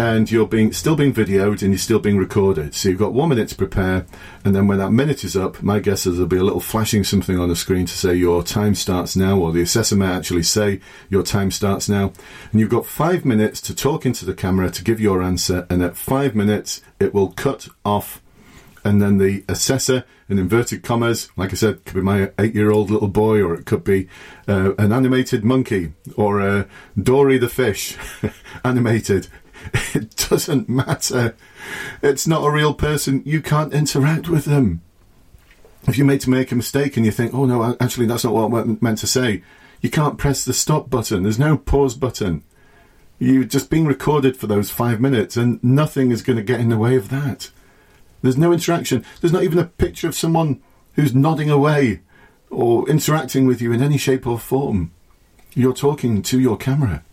and 0.00 0.30
you're 0.30 0.46
being 0.46 0.72
still 0.72 0.96
being 0.96 1.12
videoed 1.12 1.60
and 1.60 1.72
you're 1.72 1.78
still 1.78 1.98
being 1.98 2.16
recorded. 2.16 2.74
So 2.74 2.88
you've 2.88 2.98
got 2.98 3.12
one 3.12 3.28
minute 3.28 3.50
to 3.50 3.54
prepare, 3.54 4.06
and 4.46 4.56
then 4.56 4.66
when 4.66 4.78
that 4.78 4.92
minute 4.92 5.24
is 5.24 5.36
up, 5.36 5.62
my 5.62 5.78
guess 5.78 6.06
is 6.06 6.14
there'll 6.14 6.26
be 6.26 6.38
a 6.38 6.42
little 6.42 6.60
flashing 6.60 7.04
something 7.04 7.38
on 7.38 7.50
the 7.50 7.56
screen 7.56 7.84
to 7.84 7.92
say 7.92 8.14
your 8.14 8.42
time 8.42 8.74
starts 8.74 9.14
now, 9.14 9.38
or 9.38 9.52
the 9.52 9.60
assessor 9.60 9.96
may 9.96 10.06
actually 10.06 10.42
say 10.42 10.80
your 11.10 11.22
time 11.22 11.50
starts 11.50 11.86
now. 11.86 12.14
And 12.50 12.60
you've 12.60 12.70
got 12.70 12.86
five 12.86 13.26
minutes 13.26 13.60
to 13.62 13.74
talk 13.74 14.06
into 14.06 14.24
the 14.24 14.32
camera 14.32 14.70
to 14.70 14.82
give 14.82 15.00
your 15.00 15.20
answer, 15.20 15.66
and 15.68 15.82
at 15.82 15.98
five 15.98 16.34
minutes 16.34 16.80
it 16.98 17.12
will 17.12 17.32
cut 17.32 17.68
off 17.84 18.19
and 18.84 19.00
then 19.00 19.18
the 19.18 19.44
assessor, 19.48 20.04
in 20.28 20.38
inverted 20.38 20.82
commas, 20.82 21.28
like 21.36 21.50
I 21.50 21.56
said, 21.56 21.84
could 21.84 21.94
be 21.94 22.00
my 22.00 22.30
eight-year-old 22.38 22.90
little 22.90 23.08
boy, 23.08 23.42
or 23.42 23.54
it 23.54 23.66
could 23.66 23.84
be 23.84 24.08
uh, 24.48 24.74
an 24.76 24.92
animated 24.92 25.44
monkey, 25.44 25.92
or 26.16 26.40
uh, 26.40 26.64
Dory 27.00 27.38
the 27.38 27.48
fish, 27.48 27.96
animated. 28.64 29.28
It 29.94 30.16
doesn't 30.16 30.68
matter. 30.68 31.34
It's 32.02 32.26
not 32.26 32.46
a 32.46 32.50
real 32.50 32.72
person. 32.72 33.22
You 33.26 33.42
can't 33.42 33.74
interact 33.74 34.28
with 34.28 34.46
them. 34.46 34.80
If 35.86 35.98
you 35.98 36.04
made 36.04 36.20
to 36.22 36.30
make 36.30 36.52
a 36.52 36.54
mistake 36.54 36.96
and 36.96 37.04
you 37.04 37.12
think, 37.12 37.34
oh 37.34 37.44
no, 37.44 37.76
actually 37.80 38.06
that's 38.06 38.24
not 38.24 38.32
what 38.32 38.64
I 38.64 38.76
meant 38.80 38.98
to 38.98 39.06
say, 39.06 39.42
you 39.80 39.90
can't 39.90 40.18
press 40.18 40.44
the 40.44 40.52
stop 40.52 40.90
button. 40.90 41.22
There's 41.22 41.38
no 41.38 41.56
pause 41.56 41.94
button. 41.94 42.42
You're 43.18 43.44
just 43.44 43.70
being 43.70 43.86
recorded 43.86 44.36
for 44.36 44.46
those 44.46 44.70
five 44.70 45.00
minutes, 45.00 45.36
and 45.36 45.62
nothing 45.62 46.10
is 46.10 46.22
going 46.22 46.38
to 46.38 46.42
get 46.42 46.60
in 46.60 46.70
the 46.70 46.78
way 46.78 46.96
of 46.96 47.10
that. 47.10 47.50
There's 48.22 48.38
no 48.38 48.52
interaction. 48.52 49.04
There's 49.20 49.32
not 49.32 49.44
even 49.44 49.58
a 49.58 49.64
picture 49.64 50.08
of 50.08 50.14
someone 50.14 50.62
who's 50.94 51.14
nodding 51.14 51.50
away 51.50 52.00
or 52.50 52.88
interacting 52.88 53.46
with 53.46 53.62
you 53.62 53.72
in 53.72 53.82
any 53.82 53.96
shape 53.96 54.26
or 54.26 54.38
form. 54.38 54.92
You're 55.54 55.74
talking 55.74 56.22
to 56.22 56.40
your 56.40 56.56
camera. 56.56 57.04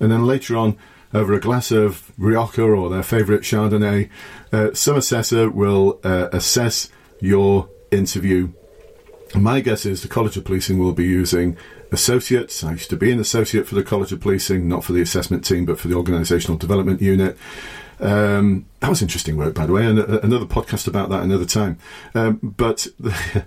And 0.00 0.10
then 0.10 0.26
later 0.26 0.56
on, 0.56 0.76
over 1.12 1.32
a 1.32 1.40
glass 1.40 1.70
of 1.70 2.12
Rioja 2.18 2.62
or 2.62 2.88
their 2.88 3.02
favourite 3.02 3.42
Chardonnay, 3.42 4.08
uh, 4.52 4.72
some 4.74 4.96
assessor 4.96 5.50
will 5.50 5.98
uh, 6.04 6.28
assess 6.32 6.88
your 7.20 7.68
interview. 7.90 8.52
My 9.34 9.60
guess 9.60 9.86
is 9.86 10.02
the 10.02 10.08
College 10.08 10.36
of 10.36 10.44
Policing 10.44 10.78
will 10.78 10.92
be 10.92 11.04
using 11.04 11.56
associates. 11.92 12.62
I 12.64 12.72
used 12.72 12.90
to 12.90 12.96
be 12.96 13.12
an 13.12 13.20
associate 13.20 13.66
for 13.66 13.74
the 13.74 13.82
College 13.82 14.12
of 14.12 14.20
Policing, 14.20 14.68
not 14.68 14.84
for 14.84 14.92
the 14.92 15.02
assessment 15.02 15.44
team, 15.44 15.64
but 15.64 15.78
for 15.78 15.88
the 15.88 15.94
organisational 15.94 16.58
development 16.58 17.02
unit. 17.02 17.36
Um, 18.00 18.66
that 18.80 18.88
was 18.88 19.02
interesting 19.02 19.36
work, 19.36 19.54
by 19.54 19.66
the 19.66 19.72
way, 19.72 19.86
and 19.86 19.98
another 19.98 20.46
podcast 20.46 20.88
about 20.88 21.10
that 21.10 21.22
another 21.22 21.44
time. 21.44 21.78
Um, 22.14 22.38
but 22.42 22.86
the, 22.98 23.44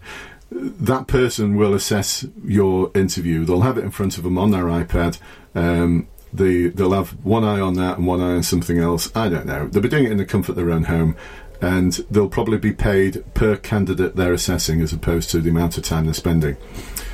that 0.51 1.07
person 1.07 1.55
will 1.55 1.73
assess 1.73 2.25
your 2.45 2.91
interview. 2.93 3.45
They'll 3.45 3.61
have 3.61 3.77
it 3.77 3.83
in 3.83 3.91
front 3.91 4.17
of 4.17 4.23
them 4.23 4.37
on 4.37 4.51
their 4.51 4.65
iPad. 4.65 5.19
Um, 5.55 6.07
they, 6.31 6.67
they'll 6.67 6.93
have 6.93 7.11
one 7.23 7.43
eye 7.43 7.59
on 7.59 7.75
that 7.75 7.97
and 7.97 8.07
one 8.07 8.21
eye 8.21 8.35
on 8.35 8.43
something 8.43 8.79
else. 8.79 9.11
I 9.15 9.29
don't 9.29 9.45
know. 9.45 9.67
They'll 9.67 9.83
be 9.83 9.89
doing 9.89 10.05
it 10.05 10.11
in 10.11 10.17
the 10.17 10.25
comfort 10.25 10.51
of 10.51 10.55
their 10.57 10.71
own 10.71 10.85
home, 10.85 11.15
and 11.61 11.93
they'll 12.11 12.29
probably 12.29 12.57
be 12.57 12.73
paid 12.73 13.23
per 13.33 13.55
candidate 13.55 14.15
they're 14.15 14.33
assessing 14.33 14.81
as 14.81 14.93
opposed 14.93 15.29
to 15.31 15.39
the 15.39 15.49
amount 15.49 15.77
of 15.77 15.83
time 15.83 16.05
they're 16.05 16.13
spending. 16.13 16.57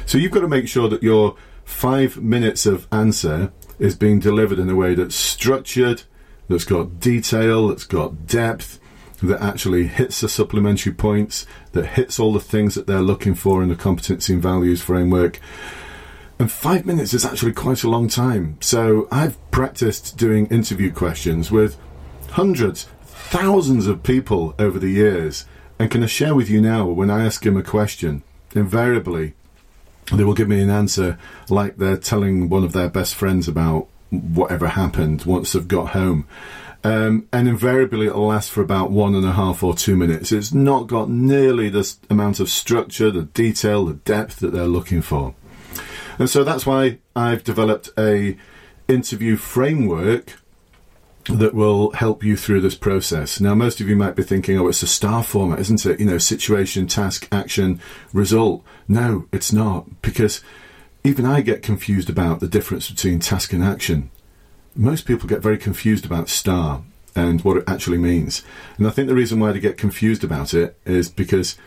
So 0.05 0.17
you've 0.17 0.31
got 0.31 0.41
to 0.41 0.47
make 0.47 0.67
sure 0.67 0.89
that 0.89 1.03
your 1.03 1.35
five 1.65 2.17
minutes 2.17 2.65
of 2.65 2.87
answer 2.91 3.51
is 3.77 3.95
being 3.95 4.19
delivered 4.19 4.59
in 4.59 4.69
a 4.69 4.75
way 4.75 4.95
that's 4.95 5.15
structured, 5.15 6.03
that's 6.49 6.65
got 6.65 6.99
detail, 6.99 7.69
that's 7.69 7.85
got 7.85 8.27
depth, 8.27 8.79
that 9.21 9.41
actually 9.41 9.87
hits 9.87 10.21
the 10.21 10.29
supplementary 10.29 10.93
points, 10.93 11.45
that 11.73 11.85
hits 11.85 12.19
all 12.19 12.33
the 12.33 12.39
things 12.39 12.75
that 12.75 12.87
they're 12.87 13.01
looking 13.01 13.35
for 13.35 13.61
in 13.63 13.69
the 13.69 13.75
competency 13.75 14.33
and 14.33 14.41
values 14.41 14.81
framework. 14.81 15.39
And 16.39 16.51
five 16.51 16.85
minutes 16.85 17.13
is 17.13 17.25
actually 17.25 17.51
quite 17.51 17.83
a 17.83 17.89
long 17.89 18.07
time. 18.07 18.57
So 18.61 19.07
I've 19.11 19.37
practiced 19.51 20.17
doing 20.17 20.47
interview 20.47 20.91
questions 20.91 21.51
with 21.51 21.77
hundreds, 22.31 22.87
thousands 23.03 23.87
of 23.87 24.03
people 24.03 24.55
over 24.57 24.79
the 24.79 24.89
years, 24.89 25.45
and 25.77 25.91
can 25.91 26.03
I 26.03 26.07
share 26.07 26.35
with 26.35 26.49
you 26.49 26.61
now 26.61 26.85
when 26.85 27.09
I 27.09 27.25
ask 27.25 27.43
them 27.43 27.57
a 27.57 27.63
question, 27.63 28.23
invariably 28.55 29.33
they 30.11 30.23
will 30.23 30.33
give 30.33 30.47
me 30.47 30.61
an 30.61 30.71
answer 30.71 31.19
like 31.49 31.77
they're 31.77 31.95
telling 31.95 32.49
one 32.49 32.63
of 32.63 32.73
their 32.73 32.89
best 32.89 33.13
friends 33.13 33.47
about 33.47 33.87
whatever 34.09 34.67
happened 34.69 35.23
once 35.23 35.53
they've 35.53 35.67
got 35.67 35.89
home. 35.89 36.27
Um, 36.83 37.27
and 37.33 37.49
invariably 37.49 38.07
it'll 38.07 38.27
last 38.27 38.51
for 38.51 38.61
about 38.61 38.89
one 38.89 39.13
and 39.13 39.25
a 39.25 39.33
half 39.33 39.63
or 39.63 39.75
two 39.75 39.97
minutes. 39.97 40.31
It's 40.31 40.53
not 40.53 40.87
got 40.87 41.09
nearly 41.09 41.67
the 41.69 41.93
amount 42.09 42.39
of 42.39 42.49
structure, 42.49 43.11
the 43.11 43.23
detail, 43.23 43.85
the 43.85 43.95
depth 43.95 44.37
that 44.37 44.53
they're 44.53 44.65
looking 44.65 45.01
for. 45.01 45.35
And 46.17 46.29
so 46.29 46.43
that's 46.43 46.65
why 46.65 46.99
I've 47.15 47.43
developed 47.43 47.89
a 47.97 48.37
interview 48.87 49.35
framework 49.35 50.37
that 51.25 51.53
will 51.53 51.91
help 51.91 52.23
you 52.23 52.35
through 52.35 52.61
this 52.61 52.75
process. 52.75 53.39
Now, 53.39 53.53
most 53.55 53.81
of 53.81 53.87
you 53.87 53.95
might 53.95 54.15
be 54.15 54.23
thinking, 54.23 54.57
oh, 54.57 54.67
it's 54.67 54.81
a 54.81 54.87
star 54.87 55.23
format, 55.23 55.59
isn't 55.59 55.85
it? 55.85 55.99
You 55.99 56.05
know, 56.05 56.17
situation, 56.17 56.87
task, 56.87 57.27
action, 57.31 57.79
result. 58.13 58.63
No, 58.87 59.27
it's 59.31 59.53
not, 59.53 60.01
because 60.01 60.41
even 61.03 61.25
I 61.25 61.41
get 61.41 61.61
confused 61.61 62.09
about 62.09 62.39
the 62.39 62.47
difference 62.47 62.89
between 62.89 63.19
task 63.19 63.53
and 63.53 63.63
action. 63.63 64.11
Most 64.75 65.05
people 65.05 65.29
get 65.29 65.41
very 65.41 65.57
confused 65.57 66.05
about 66.05 66.29
star 66.29 66.83
and 67.15 67.41
what 67.41 67.57
it 67.57 67.63
actually 67.67 67.97
means. 67.97 68.43
And 68.77 68.87
I 68.87 68.91
think 68.91 69.07
the 69.07 69.15
reason 69.15 69.39
why 69.39 69.51
they 69.51 69.59
get 69.59 69.77
confused 69.77 70.23
about 70.23 70.53
it 70.53 70.77
is 70.85 71.09
because 71.09 71.57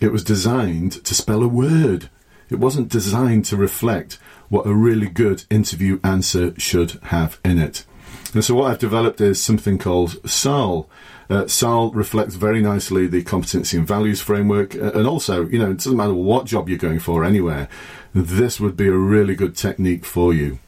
it 0.00 0.12
was 0.12 0.24
designed 0.24 1.04
to 1.04 1.14
spell 1.14 1.42
a 1.42 1.48
word. 1.48 2.10
It 2.48 2.58
wasn't 2.58 2.88
designed 2.88 3.44
to 3.46 3.56
reflect 3.56 4.18
what 4.48 4.66
a 4.66 4.74
really 4.74 5.08
good 5.08 5.44
interview 5.50 6.00
answer 6.02 6.58
should 6.58 6.98
have 7.04 7.38
in 7.44 7.58
it. 7.58 7.84
And 8.34 8.44
so 8.44 8.54
what 8.54 8.70
I've 8.70 8.78
developed 8.78 9.20
is 9.20 9.42
something 9.42 9.78
called 9.78 10.28
SAL. 10.28 10.88
Uh, 11.30 11.46
SAL 11.46 11.92
reflects 11.92 12.34
very 12.34 12.60
nicely 12.60 13.06
the 13.06 13.22
competency 13.22 13.78
and 13.78 13.86
values 13.86 14.20
framework, 14.20 14.74
uh, 14.74 14.90
and 14.92 15.06
also, 15.06 15.46
you 15.46 15.58
know, 15.58 15.70
it 15.70 15.78
doesn't 15.78 15.96
matter 15.96 16.12
what 16.12 16.44
job 16.44 16.68
you're 16.68 16.76
going 16.76 16.98
for 16.98 17.24
anywhere 17.24 17.68
this 18.12 18.60
would 18.60 18.76
be 18.76 18.88
a 18.88 18.92
really 18.92 19.34
good 19.34 19.56
technique 19.56 20.04
for 20.04 20.34
you. 20.34 20.58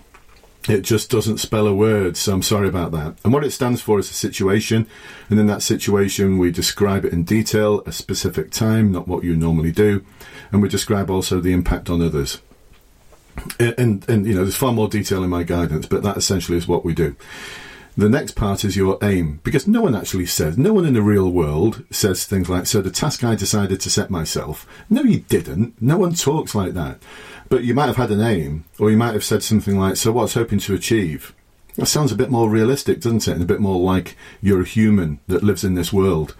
It 0.69 0.83
just 0.83 1.11
doesn't 1.11 1.39
spell 1.39 1.67
a 1.67 1.75
word, 1.75 2.17
so 2.17 2.33
I'm 2.33 2.43
sorry 2.43 2.69
about 2.69 2.93
that. 2.93 3.17
And 3.25 3.33
what 3.33 3.43
it 3.43 3.51
stands 3.51 3.81
for 3.81 3.99
is 3.99 4.09
a 4.11 4.15
situation, 4.15 4.87
and 5.29 5.41
in 5.41 5.49
that 5.49 5.63
situation, 5.63 6.39
we 6.39 6.53
describe 6.53 7.05
it 7.05 7.13
in 7.13 7.25
detail, 7.25 7.83
a 7.85 7.91
specific 7.91 8.53
time, 8.53 8.93
not 8.93 9.09
what 9.09 9.25
you 9.25 9.35
normally 9.35 9.73
do, 9.73 10.05
and 10.53 10.63
we 10.63 10.69
describe 10.69 11.11
also 11.11 11.41
the 11.41 11.53
impact 11.53 11.91
on 11.91 12.01
others. 12.01 12.41
And, 13.59 13.75
and, 13.77 14.09
and 14.09 14.27
you 14.27 14.35
know, 14.35 14.43
there's 14.43 14.55
far 14.55 14.73
more 14.73 14.89
detail 14.89 15.25
in 15.25 15.31
my 15.31 15.43
guidance, 15.43 15.87
but 15.87 16.05
that 16.05 16.17
essentially 16.17 16.59
is 16.59 16.69
what 16.69 16.85
we 16.85 16.95
do. 16.95 17.17
The 17.95 18.09
next 18.09 18.37
part 18.37 18.65
is 18.65 18.75
your 18.75 18.97
aim, 19.03 19.41
because 19.45 19.67
no 19.67 19.83
one 19.83 19.95
actually 19.95 20.25
says, 20.25 20.57
no 20.57 20.73
one 20.73 20.87
in 20.87 20.95
the 20.95 21.03
real 21.03 21.31
world 21.31 21.85
says 21.91 22.25
things 22.25 22.49
like, 22.49 22.67
so 22.67 22.81
the 22.81 22.91
task 22.91 23.23
I 23.23 23.35
decided 23.35 23.81
to 23.81 23.91
set 23.91 24.09
myself. 24.09 24.67
No, 24.89 25.03
you 25.03 25.21
didn't. 25.21 25.81
No 25.81 25.99
one 25.99 26.15
talks 26.15 26.55
like 26.55 26.73
that. 26.73 27.03
But 27.51 27.65
you 27.65 27.75
might 27.75 27.89
have 27.89 27.97
had 27.97 28.11
an 28.11 28.23
aim, 28.23 28.65
or 28.79 28.91
you 28.91 28.97
might 28.97 29.13
have 29.13 29.25
said 29.25 29.43
something 29.43 29.79
like, 29.79 29.97
so 29.97 30.11
what's 30.11 30.33
hoping 30.33 30.59
to 30.61 30.75
achieve? 30.75 31.35
That 31.77 31.87
sounds 31.87 32.13
a 32.13 32.17
bit 32.17 32.31
more 32.31 32.49
realistic, 32.49 33.01
doesn't 33.01 33.29
it? 33.29 33.33
And 33.33 33.43
a 33.43 33.47
bit 33.47 33.61
more 33.61 33.79
like 33.79 34.17
you're 34.41 34.63
a 34.63 34.67
human 34.67 35.21
that 35.27 35.43
lives 35.43 35.63
in 35.63 35.75
this 35.75 35.93
world. 35.93 36.35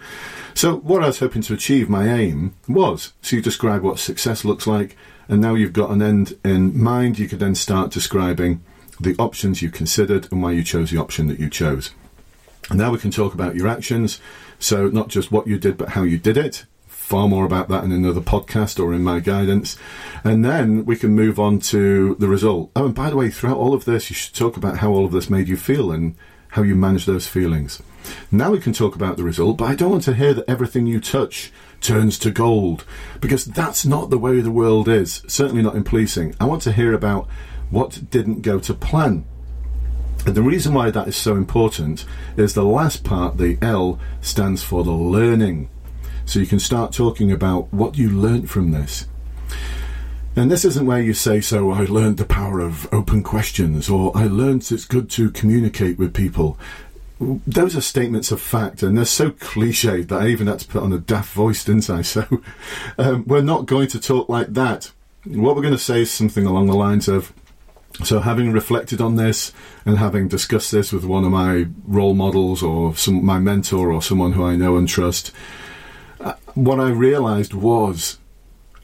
So, 0.55 0.77
what 0.77 1.03
I 1.03 1.07
was 1.07 1.19
hoping 1.19 1.41
to 1.43 1.53
achieve, 1.53 1.89
my 1.89 2.07
aim 2.07 2.55
was 2.67 3.13
so 3.21 3.35
you 3.35 3.41
describe 3.41 3.81
what 3.81 3.99
success 3.99 4.45
looks 4.45 4.67
like, 4.67 4.95
and 5.27 5.41
now 5.41 5.55
you've 5.55 5.73
got 5.73 5.89
an 5.89 6.01
end 6.01 6.37
in 6.43 6.81
mind, 6.81 7.17
you 7.17 7.27
could 7.27 7.39
then 7.39 7.55
start 7.55 7.91
describing 7.91 8.63
the 9.03 9.15
options 9.17 9.61
you 9.61 9.69
considered 9.69 10.31
and 10.31 10.41
why 10.41 10.51
you 10.51 10.63
chose 10.63 10.91
the 10.91 10.99
option 10.99 11.27
that 11.27 11.39
you 11.39 11.49
chose. 11.49 11.91
And 12.69 12.79
now 12.79 12.91
we 12.91 12.97
can 12.97 13.11
talk 13.11 13.33
about 13.33 13.55
your 13.55 13.67
actions. 13.67 14.19
So, 14.59 14.87
not 14.87 15.09
just 15.09 15.31
what 15.31 15.47
you 15.47 15.57
did, 15.57 15.77
but 15.77 15.89
how 15.89 16.03
you 16.03 16.17
did 16.17 16.37
it. 16.37 16.65
Far 16.87 17.27
more 17.27 17.45
about 17.45 17.67
that 17.67 17.83
in 17.83 17.91
another 17.91 18.21
podcast 18.21 18.79
or 18.79 18.93
in 18.93 19.03
my 19.03 19.19
guidance. 19.19 19.77
And 20.23 20.45
then 20.45 20.85
we 20.85 20.95
can 20.95 21.11
move 21.11 21.39
on 21.39 21.59
to 21.59 22.15
the 22.15 22.29
result. 22.29 22.71
Oh, 22.75 22.85
and 22.85 22.95
by 22.95 23.09
the 23.09 23.17
way, 23.17 23.29
throughout 23.29 23.57
all 23.57 23.73
of 23.73 23.85
this, 23.85 24.09
you 24.09 24.15
should 24.15 24.33
talk 24.33 24.55
about 24.55 24.77
how 24.77 24.91
all 24.91 25.05
of 25.05 25.11
this 25.11 25.29
made 25.29 25.49
you 25.49 25.57
feel 25.57 25.91
and 25.91 26.15
how 26.49 26.61
you 26.61 26.75
manage 26.75 27.05
those 27.05 27.27
feelings. 27.27 27.81
Now 28.31 28.51
we 28.51 28.59
can 28.59 28.73
talk 28.73 28.95
about 28.95 29.17
the 29.17 29.23
result, 29.23 29.57
but 29.57 29.65
I 29.65 29.75
don't 29.75 29.91
want 29.91 30.03
to 30.03 30.13
hear 30.13 30.33
that 30.33 30.49
everything 30.49 30.87
you 30.87 30.99
touch 30.99 31.51
turns 31.81 32.17
to 32.19 32.31
gold 32.31 32.85
because 33.19 33.45
that's 33.45 33.85
not 33.85 34.09
the 34.09 34.17
way 34.17 34.39
the 34.39 34.51
world 34.51 34.87
is, 34.87 35.23
certainly 35.27 35.61
not 35.61 35.75
in 35.75 35.83
policing. 35.83 36.35
I 36.39 36.45
want 36.45 36.61
to 36.63 36.71
hear 36.71 36.93
about 36.93 37.27
what 37.73 38.09
didn't 38.09 38.41
go 38.41 38.59
to 38.59 38.73
plan. 38.73 39.25
And 40.25 40.35
the 40.35 40.41
reason 40.41 40.73
why 40.73 40.89
that 40.91 41.07
is 41.07 41.17
so 41.17 41.35
important 41.35 42.05
is 42.37 42.53
the 42.53 42.63
last 42.63 43.03
part, 43.03 43.37
the 43.37 43.57
L, 43.61 43.99
stands 44.21 44.63
for 44.63 44.83
the 44.83 44.91
learning. 44.91 45.69
So 46.25 46.39
you 46.39 46.45
can 46.45 46.59
start 46.59 46.93
talking 46.93 47.31
about 47.31 47.73
what 47.73 47.97
you 47.97 48.09
learned 48.09 48.49
from 48.49 48.71
this. 48.71 49.07
And 50.35 50.49
this 50.49 50.65
isn't 50.65 50.85
where 50.85 51.01
you 51.01 51.13
say, 51.13 51.41
so 51.41 51.71
I 51.71 51.83
learned 51.83 52.17
the 52.17 52.25
power 52.25 52.59
of 52.59 52.91
open 52.93 53.21
questions, 53.21 53.89
or 53.89 54.15
I 54.15 54.25
learned 54.25 54.71
it's 54.71 54.85
good 54.85 55.09
to 55.11 55.29
communicate 55.29 55.99
with 55.99 56.13
people. 56.13 56.57
Those 57.19 57.75
are 57.75 57.81
statements 57.81 58.31
of 58.31 58.41
fact, 58.41 58.81
and 58.81 58.97
they're 58.97 59.05
so 59.05 59.31
cliched 59.31 60.07
that 60.07 60.21
I 60.21 60.27
even 60.29 60.47
had 60.47 60.59
to 60.59 60.67
put 60.67 60.81
on 60.81 60.93
a 60.93 60.97
daft 60.97 61.33
voice, 61.33 61.63
didn't 61.63 61.89
I? 61.89 62.01
So 62.13 62.25
um, 62.97 63.25
we're 63.27 63.41
not 63.41 63.65
going 63.65 63.89
to 63.89 63.99
talk 63.99 64.29
like 64.29 64.53
that. 64.53 64.91
What 65.25 65.55
we're 65.55 65.61
going 65.61 65.73
to 65.73 65.77
say 65.77 66.01
is 66.01 66.11
something 66.11 66.45
along 66.45 66.67
the 66.67 66.75
lines 66.75 67.07
of, 67.07 67.31
So, 68.01 68.19
having 68.21 68.51
reflected 68.51 69.01
on 69.01 69.17
this 69.17 69.51
and 69.85 69.99
having 69.99 70.27
discussed 70.27 70.71
this 70.71 70.91
with 70.91 71.05
one 71.05 71.25
of 71.25 71.31
my 71.31 71.67
role 71.85 72.15
models 72.15 72.63
or 72.63 72.95
some 72.95 73.23
my 73.23 73.39
mentor 73.39 73.91
or 73.91 74.01
someone 74.01 74.33
who 74.33 74.43
I 74.43 74.55
know 74.55 74.77
and 74.77 74.87
trust, 74.89 75.31
uh, 76.19 76.33
what 76.55 76.79
I 76.79 76.89
realised 76.89 77.53
was, 77.53 78.17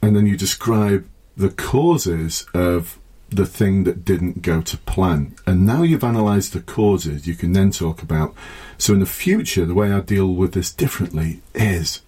and 0.02 0.16
then 0.16 0.28
you 0.28 0.38
describe 0.38 1.08
the 1.36 1.50
causes 1.50 2.46
of 2.54 3.00
the 3.30 3.46
thing 3.46 3.84
that 3.86 4.06
didn't 4.06 4.42
go 4.42 4.62
to 4.62 4.78
plan. 4.78 5.36
And 5.46 5.66
now 5.66 5.84
you've 5.84 6.04
analysed 6.04 6.54
the 6.54 6.62
causes, 6.62 7.28
you 7.28 7.36
can 7.36 7.54
then 7.54 7.72
talk 7.72 8.02
about. 8.04 8.36
So, 8.78 8.94
in 8.94 9.00
the 9.00 9.06
future, 9.08 9.66
the 9.66 9.74
way 9.74 9.92
I 9.92 10.02
deal 10.02 10.28
with 10.28 10.54
this 10.54 10.72
differently 10.72 11.42
is, 11.56 12.02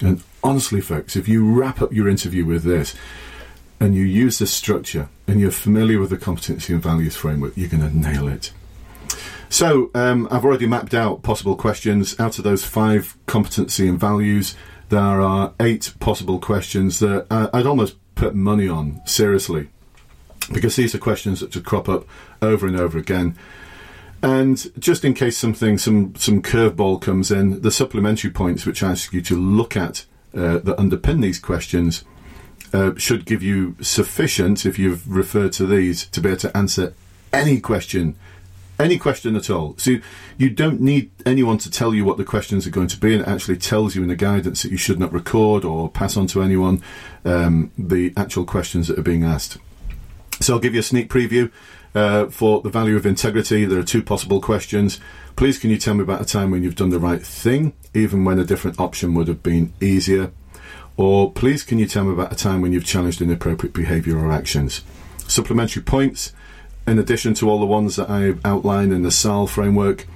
and 0.00 0.22
honestly, 0.42 0.80
folks, 0.80 1.16
if 1.16 1.26
you 1.26 1.52
wrap 1.52 1.82
up 1.82 1.92
your 1.92 2.08
interview 2.08 2.44
with 2.44 2.62
this, 2.62 2.94
and 3.80 3.94
you 3.94 4.04
use 4.04 4.38
this 4.38 4.52
structure 4.52 5.08
and 5.26 5.40
you're 5.40 5.50
familiar 5.50 5.98
with 5.98 6.10
the 6.10 6.16
competency 6.16 6.72
and 6.72 6.82
values 6.82 7.16
framework, 7.16 7.56
you're 7.56 7.68
going 7.68 7.88
to 7.88 7.96
nail 7.96 8.28
it. 8.28 8.52
So, 9.48 9.90
um, 9.94 10.26
I've 10.30 10.44
already 10.44 10.66
mapped 10.66 10.94
out 10.94 11.22
possible 11.22 11.54
questions. 11.54 12.18
Out 12.18 12.38
of 12.38 12.44
those 12.44 12.64
five 12.64 13.16
competency 13.26 13.86
and 13.86 14.00
values, 14.00 14.56
there 14.88 15.20
are 15.20 15.54
eight 15.60 15.94
possible 16.00 16.38
questions 16.38 16.98
that 16.98 17.26
I'd 17.30 17.66
almost 17.66 17.96
put 18.14 18.34
money 18.34 18.68
on, 18.68 19.00
seriously, 19.06 19.68
because 20.52 20.76
these 20.76 20.94
are 20.94 20.98
questions 20.98 21.40
that 21.40 21.50
just 21.50 21.64
crop 21.64 21.88
up 21.88 22.06
over 22.42 22.66
and 22.66 22.76
over 22.76 22.98
again. 22.98 23.36
And 24.22 24.72
just 24.78 25.04
in 25.04 25.14
case 25.14 25.36
something, 25.36 25.76
some 25.78 26.14
some 26.16 26.40
curveball 26.40 27.02
comes 27.02 27.30
in, 27.30 27.60
the 27.60 27.70
supplementary 27.70 28.30
points 28.30 28.64
which 28.64 28.82
I 28.82 28.92
ask 28.92 29.12
you 29.12 29.20
to 29.20 29.36
look 29.36 29.76
at 29.76 30.06
uh, 30.34 30.58
that 30.58 30.78
underpin 30.78 31.20
these 31.20 31.38
questions 31.38 32.04
uh, 32.74 32.92
should 32.96 33.24
give 33.24 33.42
you 33.42 33.76
sufficient, 33.80 34.66
if 34.66 34.78
you've 34.80 35.08
referred 35.08 35.52
to 35.52 35.64
these, 35.64 36.06
to 36.08 36.20
be 36.20 36.28
able 36.30 36.40
to 36.40 36.56
answer 36.56 36.92
any 37.32 37.60
question, 37.60 38.16
any 38.80 38.98
question 38.98 39.36
at 39.36 39.48
all. 39.48 39.76
So 39.78 39.92
you, 39.92 40.02
you 40.36 40.50
don't 40.50 40.80
need 40.80 41.12
anyone 41.24 41.58
to 41.58 41.70
tell 41.70 41.94
you 41.94 42.04
what 42.04 42.16
the 42.16 42.24
questions 42.24 42.66
are 42.66 42.70
going 42.70 42.88
to 42.88 42.98
be, 42.98 43.14
and 43.14 43.22
it 43.22 43.28
actually 43.28 43.58
tells 43.58 43.94
you 43.94 44.02
in 44.02 44.08
the 44.08 44.16
guidance 44.16 44.64
that 44.64 44.72
you 44.72 44.76
should 44.76 44.98
not 44.98 45.12
record 45.12 45.64
or 45.64 45.88
pass 45.88 46.16
on 46.16 46.26
to 46.28 46.42
anyone 46.42 46.82
um, 47.24 47.70
the 47.78 48.12
actual 48.16 48.44
questions 48.44 48.88
that 48.88 48.98
are 48.98 49.02
being 49.02 49.22
asked. 49.22 49.56
So 50.40 50.54
I'll 50.54 50.60
give 50.60 50.74
you 50.74 50.80
a 50.80 50.82
sneak 50.84 51.08
preview. 51.08 51.52
Uh, 51.94 52.26
for 52.26 52.60
the 52.60 52.68
value 52.68 52.96
of 52.96 53.06
integrity, 53.06 53.64
there 53.64 53.78
are 53.78 53.84
two 53.84 54.02
possible 54.02 54.40
questions. 54.40 54.98
Please, 55.36 55.60
can 55.60 55.70
you 55.70 55.78
tell 55.78 55.94
me 55.94 56.02
about 56.02 56.20
a 56.20 56.24
time 56.24 56.50
when 56.50 56.64
you've 56.64 56.74
done 56.74 56.90
the 56.90 56.98
right 56.98 57.24
thing, 57.24 57.72
even 57.94 58.24
when 58.24 58.40
a 58.40 58.44
different 58.44 58.80
option 58.80 59.14
would 59.14 59.28
have 59.28 59.44
been 59.44 59.72
easier? 59.80 60.32
Or 60.96 61.32
please 61.32 61.64
can 61.64 61.78
you 61.78 61.86
tell 61.86 62.04
me 62.04 62.12
about 62.12 62.32
a 62.32 62.36
time 62.36 62.60
when 62.60 62.72
you've 62.72 62.84
challenged 62.84 63.20
inappropriate 63.20 63.74
behaviour 63.74 64.18
or 64.18 64.30
actions? 64.30 64.82
Supplementary 65.26 65.82
points, 65.82 66.32
in 66.86 66.98
addition 66.98 67.34
to 67.34 67.50
all 67.50 67.58
the 67.58 67.66
ones 67.66 67.96
that 67.96 68.08
I've 68.08 68.44
outlined 68.44 68.92
in 68.92 69.02
the 69.02 69.10
SAL 69.10 69.46
framework. 69.46 70.06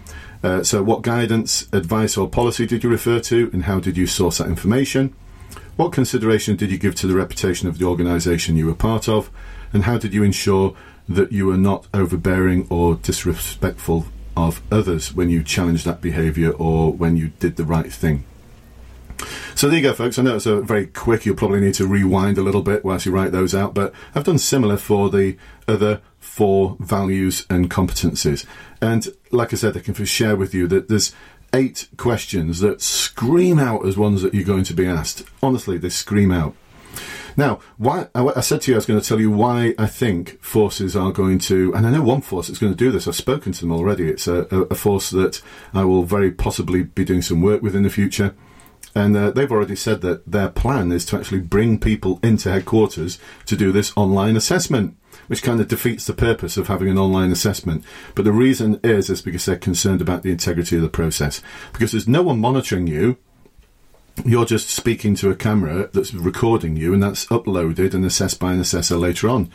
Uh, 0.43 0.63
so, 0.63 0.83
what 0.83 1.03
guidance, 1.03 1.67
advice, 1.73 2.17
or 2.17 2.29
policy 2.29 2.65
did 2.65 2.85
you 2.85 2.91
refer 2.91 3.19
to, 3.21 3.51
and 3.53 3.65
how 3.65 3.81
did 3.81 3.97
you 3.97 4.07
source 4.07 4.39
that 4.39 4.47
information? 4.47 5.15
What 5.77 5.93
consideration 5.93 6.55
did 6.55 6.71
you 6.71 6.79
give 6.79 6.95
to 6.97 7.09
the 7.09 7.17
reputation 7.17 7.69
of 7.69 7.79
the 7.79 7.87
organisation 7.87 8.57
you 8.57 8.67
were 8.67 8.75
part 8.75 9.09
of, 9.09 9.31
and 9.73 9.85
how 9.85 9.99
did 9.99 10.15
you 10.15 10.23
ensure 10.23 10.77
that 11.09 11.33
you 11.33 11.47
were 11.47 11.57
not 11.57 11.87
overbearing 11.93 12.67
or 12.71 12.95
disrespectful 12.97 14.07
of 14.37 14.63
others 14.71 15.13
when 15.13 15.31
you 15.31 15.43
challenged 15.43 15.85
that 15.87 16.01
behaviour 16.01 16.51
or 16.53 16.93
when 16.93 17.17
you 17.17 17.29
did 17.41 17.57
the 17.57 17.65
right 17.65 17.93
thing? 17.93 18.25
So 19.55 19.69
there 19.69 19.79
you 19.79 19.83
go, 19.83 19.93
folks. 19.93 20.19
I 20.19 20.23
know 20.23 20.37
it's 20.37 20.47
a 20.47 20.61
very 20.61 20.87
quick. 20.87 21.27
You'll 21.27 21.37
probably 21.37 21.61
need 21.61 21.75
to 21.75 21.87
rewind 21.87 22.39
a 22.39 22.43
little 22.43 22.63
bit 22.63 22.85
whilst 22.85 23.07
you 23.07 23.13
write 23.13 23.33
those 23.33 23.55
out, 23.55 23.75
but 23.75 23.93
I've 24.15 24.25
done 24.25 24.39
similar 24.39 24.77
for 24.77 25.11
the 25.11 25.37
other 25.67 26.01
four 26.19 26.77
values 26.79 27.45
and 27.51 27.71
competencies. 27.71 28.47
And 28.81 29.09
like 29.31 29.53
I 29.53 29.57
said, 29.57 29.77
I 29.77 29.81
can 29.81 29.95
share 30.05 30.37
with 30.37 30.55
you 30.55 30.69
that 30.69 30.89
there's 30.89 31.15
eight 31.53 31.89
questions 31.97 32.61
that 32.61 32.81
scream 32.81 33.59
out 33.59 33.85
as 33.87 33.97
ones 33.97 34.23
that 34.23 34.35
you're 34.35 34.45
going 34.45 34.65
to 34.65 34.75
be 34.75 34.87
asked. 34.87 35.25
Honestly, 35.43 35.79
they 35.79 35.89
scream 35.89 36.31
out. 36.31 36.55
Now, 37.37 37.61
why 37.77 38.09
I, 38.17 38.41
said 38.41 38.63
to 38.63 38.73
you 38.73 38.75
I 38.75 38.79
was 38.79 38.87
going 38.87 39.01
to 39.01 39.07
tell 39.07 39.21
you 39.21 39.31
why 39.31 39.73
I 39.79 39.87
think 39.87 40.43
forces 40.43 40.97
are 40.97 41.13
going 41.13 41.39
to, 41.41 41.73
and 41.73 41.87
I 41.87 41.91
know 41.91 42.03
one 42.03 42.21
force 42.21 42.49
that's 42.49 42.59
going 42.59 42.73
to 42.73 42.77
do 42.77 42.91
this. 42.91 43.07
I've 43.07 43.15
spoken 43.15 43.53
to 43.53 43.61
them 43.61 43.71
already. 43.71 44.09
It's 44.09 44.27
a, 44.27 44.41
a 44.71 44.75
force 44.75 45.11
that 45.11 45.41
I 45.73 45.85
will 45.85 46.03
very 46.03 46.33
possibly 46.33 46.83
be 46.83 47.05
doing 47.05 47.23
some 47.23 47.41
work 47.41 47.63
with 47.63 47.77
in 47.77 47.85
the 47.85 47.91
future. 47.91 48.35
And 48.99 49.17
uh, 49.17 49.31
they've 49.31 49.53
already 49.53 49.77
said 49.77 50.01
that 50.01 50.29
their 50.29 50.49
plan 50.49 50.91
is 50.91 51.07
to 51.07 51.17
actually 51.17 51.43
bring 51.43 51.79
people 51.79 52.19
into 52.21 52.51
headquarters 52.51 53.21
to 53.47 53.55
do 53.55 53.71
this 53.71 53.93
online 53.97 54.37
assessment, 54.37 54.97
which 55.29 55.45
kind 55.45 55.61
of 55.61 55.69
defeats 55.69 56.05
the 56.05 56.13
purpose 56.13 56.57
of 56.57 56.67
having 56.67 56.89
an 56.89 56.99
online 56.99 57.31
assessment. 57.31 57.85
But 58.17 58.25
the 58.25 58.33
reason 58.33 58.81
is 58.83 59.09
is 59.09 59.23
because 59.23 59.47
they're 59.47 59.57
concerned 59.57 60.01
about 60.01 60.25
the 60.25 60.33
integrity 60.33 60.75
of 60.75 60.83
the 60.83 60.89
process. 60.89 61.41
Because 61.73 61.93
there's 61.93 62.09
no 62.09 62.23
one 62.23 62.41
monitoring 62.41 62.89
you. 62.89 63.19
You're 64.25 64.45
just 64.45 64.69
speaking 64.69 65.15
to 65.17 65.31
a 65.31 65.37
camera 65.37 65.89
that's 65.93 66.13
recording 66.13 66.75
you, 66.75 66.93
and 66.93 67.01
that's 67.01 67.27
uploaded 67.27 67.95
and 67.95 68.05
assessed 68.05 68.41
by 68.41 68.53
an 68.53 68.59
assessor 68.59 68.97
later 68.97 69.29
on. 69.29 69.49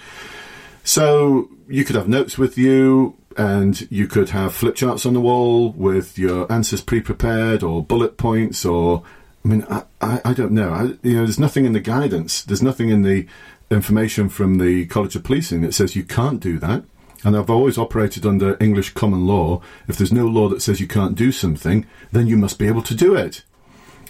So 0.85 1.49
you 1.67 1.83
could 1.83 1.97
have 1.97 2.07
notes 2.07 2.37
with 2.37 2.57
you, 2.57 3.17
and 3.35 3.91
you 3.91 4.07
could 4.07 4.29
have 4.29 4.55
flip 4.55 4.75
charts 4.75 5.05
on 5.05 5.13
the 5.13 5.19
wall 5.19 5.73
with 5.73 6.17
your 6.17 6.49
answers 6.49 6.79
pre-prepared, 6.79 7.61
or 7.61 7.83
bullet 7.83 8.15
points, 8.15 8.63
or 8.63 9.03
I 9.43 9.47
mean, 9.47 9.65
I, 9.69 9.83
I, 10.01 10.21
I 10.25 10.33
don't 10.33 10.51
know. 10.51 10.71
I, 10.71 10.83
you 11.05 11.15
know, 11.15 11.23
there's 11.23 11.39
nothing 11.39 11.65
in 11.65 11.73
the 11.73 11.79
guidance. 11.79 12.43
There's 12.43 12.61
nothing 12.61 12.89
in 12.89 13.01
the 13.01 13.27
information 13.69 14.29
from 14.29 14.57
the 14.57 14.85
College 14.85 15.15
of 15.15 15.23
Policing 15.23 15.61
that 15.61 15.73
says 15.73 15.95
you 15.95 16.03
can't 16.03 16.39
do 16.39 16.59
that. 16.59 16.83
And 17.25 17.37
I've 17.37 17.49
always 17.49 17.77
operated 17.77 18.25
under 18.25 18.57
English 18.59 18.93
common 18.93 19.25
law. 19.25 19.61
If 19.87 19.97
there's 19.97 20.11
no 20.11 20.27
law 20.27 20.49
that 20.49 20.61
says 20.61 20.81
you 20.81 20.87
can't 20.87 21.15
do 21.15 21.31
something, 21.31 21.85
then 22.11 22.27
you 22.27 22.37
must 22.37 22.59
be 22.59 22.67
able 22.67 22.83
to 22.83 22.95
do 22.95 23.15
it. 23.15 23.43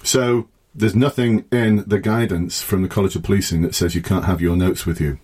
So 0.03 0.47
there's 0.75 0.95
nothing 0.95 1.45
in 1.51 1.83
the 1.87 1.99
guidance 1.99 2.61
from 2.61 2.81
the 2.81 2.87
College 2.87 3.15
of 3.15 3.23
Policing 3.23 3.61
that 3.61 3.75
says 3.75 3.95
you 3.95 4.01
can't 4.01 4.25
have 4.25 4.41
your 4.41 4.55
notes 4.55 4.85
with 4.85 4.99
you. 4.99 5.19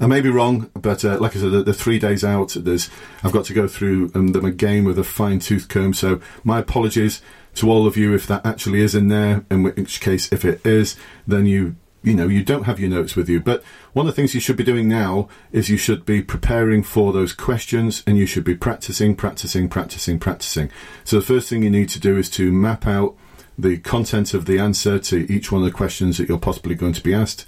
I 0.00 0.06
may 0.06 0.20
be 0.20 0.30
wrong, 0.30 0.70
but 0.74 1.04
uh, 1.04 1.18
like 1.18 1.36
I 1.36 1.40
said, 1.40 1.52
the, 1.52 1.62
the, 1.62 1.74
three 1.74 1.98
days 1.98 2.24
out, 2.24 2.56
there's 2.56 2.88
I've 3.22 3.32
got 3.32 3.44
to 3.46 3.54
go 3.54 3.68
through 3.68 4.10
um, 4.14 4.28
them 4.28 4.44
again 4.44 4.84
with 4.84 4.98
a 4.98 5.04
fine 5.04 5.38
tooth 5.38 5.68
comb. 5.68 5.92
So 5.92 6.20
my 6.42 6.58
apologies 6.58 7.20
to 7.54 7.70
all 7.70 7.86
of 7.86 7.96
you 7.96 8.14
if 8.14 8.26
that 8.26 8.44
actually 8.44 8.80
is 8.80 8.94
in 8.94 9.08
there. 9.08 9.44
In 9.50 9.62
which 9.62 10.00
case, 10.00 10.32
if 10.32 10.44
it 10.44 10.64
is, 10.64 10.96
then 11.26 11.46
you 11.46 11.76
you 12.02 12.14
know 12.14 12.28
you 12.28 12.42
don't 12.42 12.64
have 12.64 12.80
your 12.80 12.90
notes 12.90 13.16
with 13.16 13.28
you. 13.28 13.40
But 13.40 13.62
one 13.92 14.06
of 14.06 14.12
the 14.12 14.16
things 14.16 14.34
you 14.34 14.40
should 14.40 14.56
be 14.56 14.64
doing 14.64 14.88
now 14.88 15.28
is 15.52 15.68
you 15.68 15.76
should 15.76 16.04
be 16.04 16.22
preparing 16.22 16.82
for 16.82 17.12
those 17.12 17.32
questions, 17.32 18.02
and 18.06 18.16
you 18.16 18.26
should 18.26 18.44
be 18.44 18.56
practicing, 18.56 19.14
practicing, 19.14 19.68
practicing, 19.68 20.18
practicing. 20.18 20.70
So 21.04 21.16
the 21.16 21.26
first 21.26 21.48
thing 21.48 21.62
you 21.62 21.70
need 21.70 21.88
to 21.90 22.00
do 22.00 22.16
is 22.16 22.30
to 22.30 22.52
map 22.52 22.86
out 22.86 23.16
the 23.58 23.78
content 23.78 24.32
of 24.32 24.46
the 24.46 24.58
answer 24.58 24.98
to 24.98 25.30
each 25.30 25.52
one 25.52 25.60
of 25.62 25.66
the 25.66 25.76
questions 25.76 26.16
that 26.16 26.28
you're 26.28 26.38
possibly 26.38 26.74
going 26.74 26.94
to 26.94 27.02
be 27.02 27.12
asked, 27.12 27.44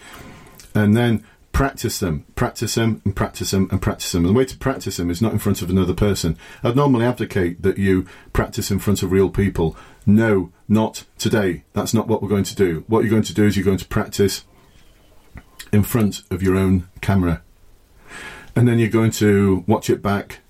and 0.75 0.97
then 0.97 1.25
practice 1.63 2.01
them, 2.01 2.25
practice 2.35 2.75
them, 2.75 3.01
and 3.05 3.15
practice 3.15 3.53
them, 3.53 3.69
and 3.71 3.81
practice 3.81 4.11
them. 4.11 4.25
And 4.25 4.35
the 4.35 4.37
way 4.37 4.45
to 4.47 4.57
practice 4.57 4.97
them 4.97 5.11
is 5.11 5.23
not 5.23 5.33
in 5.33 5.39
front 5.39 5.63
of 5.63 5.71
another 5.71 5.95
person. 5.95 6.37
I'd 6.65 6.75
normally 6.75 7.07
advocate 7.07 7.63
that 7.63 7.79
you 7.79 8.05
practice 8.33 8.73
in 8.73 8.81
front 8.81 9.05
of 9.05 9.13
real 9.13 9.31
people. 9.31 9.77
No, 10.05 10.51
not 10.67 11.05
today. 11.19 11.63
That's 11.73 11.95
not 11.95 12.09
what 12.09 12.21
we're 12.21 12.29
going 12.29 12.43
to 12.43 12.57
do. 12.57 12.83
What 12.89 13.05
you're 13.05 13.13
going 13.13 13.23
to 13.23 13.33
do 13.33 13.45
is 13.45 13.57
you're 13.57 13.65
going 13.65 13.79
to 13.79 13.87
practice 13.87 14.43
in 15.73 15.85
front 15.85 16.25
of 16.33 16.43
your 16.43 16.57
own 16.57 16.89
camera. 17.01 17.43
And 18.57 18.67
then 18.67 18.81
you're 18.81 18.89
going 18.89 19.13
to 19.13 19.63
watch 19.69 19.89
it 19.89 20.03
back 20.03 20.41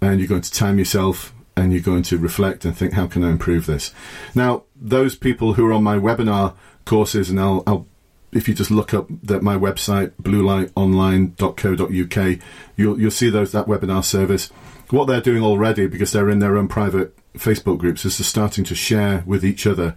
and 0.00 0.18
you're 0.18 0.28
going 0.28 0.40
to 0.40 0.50
time 0.50 0.78
yourself 0.78 1.34
and 1.58 1.74
you're 1.74 1.82
going 1.82 2.04
to 2.04 2.16
reflect 2.16 2.64
and 2.64 2.74
think, 2.74 2.94
how 2.94 3.06
can 3.06 3.22
I 3.22 3.28
improve 3.28 3.66
this? 3.66 3.92
Now, 4.34 4.64
those 4.74 5.14
people 5.14 5.52
who 5.52 5.66
are 5.66 5.74
on 5.74 5.84
my 5.84 5.98
webinar 5.98 6.54
courses, 6.86 7.28
and 7.28 7.38
I'll, 7.38 7.62
I'll 7.66 7.86
if 8.34 8.48
you 8.48 8.54
just 8.54 8.70
look 8.70 8.92
up 8.92 9.06
that 9.22 9.42
my 9.42 9.56
website 9.56 10.12
bluelightonline.co.uk 10.20 12.38
you'll 12.76 13.00
you'll 13.00 13.10
see 13.10 13.30
those 13.30 13.52
that 13.52 13.64
webinar 13.66 14.04
service. 14.04 14.50
What 14.90 15.06
they're 15.06 15.20
doing 15.20 15.42
already 15.42 15.86
because 15.86 16.12
they're 16.12 16.28
in 16.28 16.40
their 16.40 16.58
own 16.58 16.68
private 16.68 17.16
Facebook 17.34 17.78
groups 17.78 18.04
is 18.04 18.18
they're 18.18 18.24
starting 18.24 18.64
to 18.64 18.74
share 18.74 19.22
with 19.26 19.44
each 19.44 19.66
other 19.66 19.94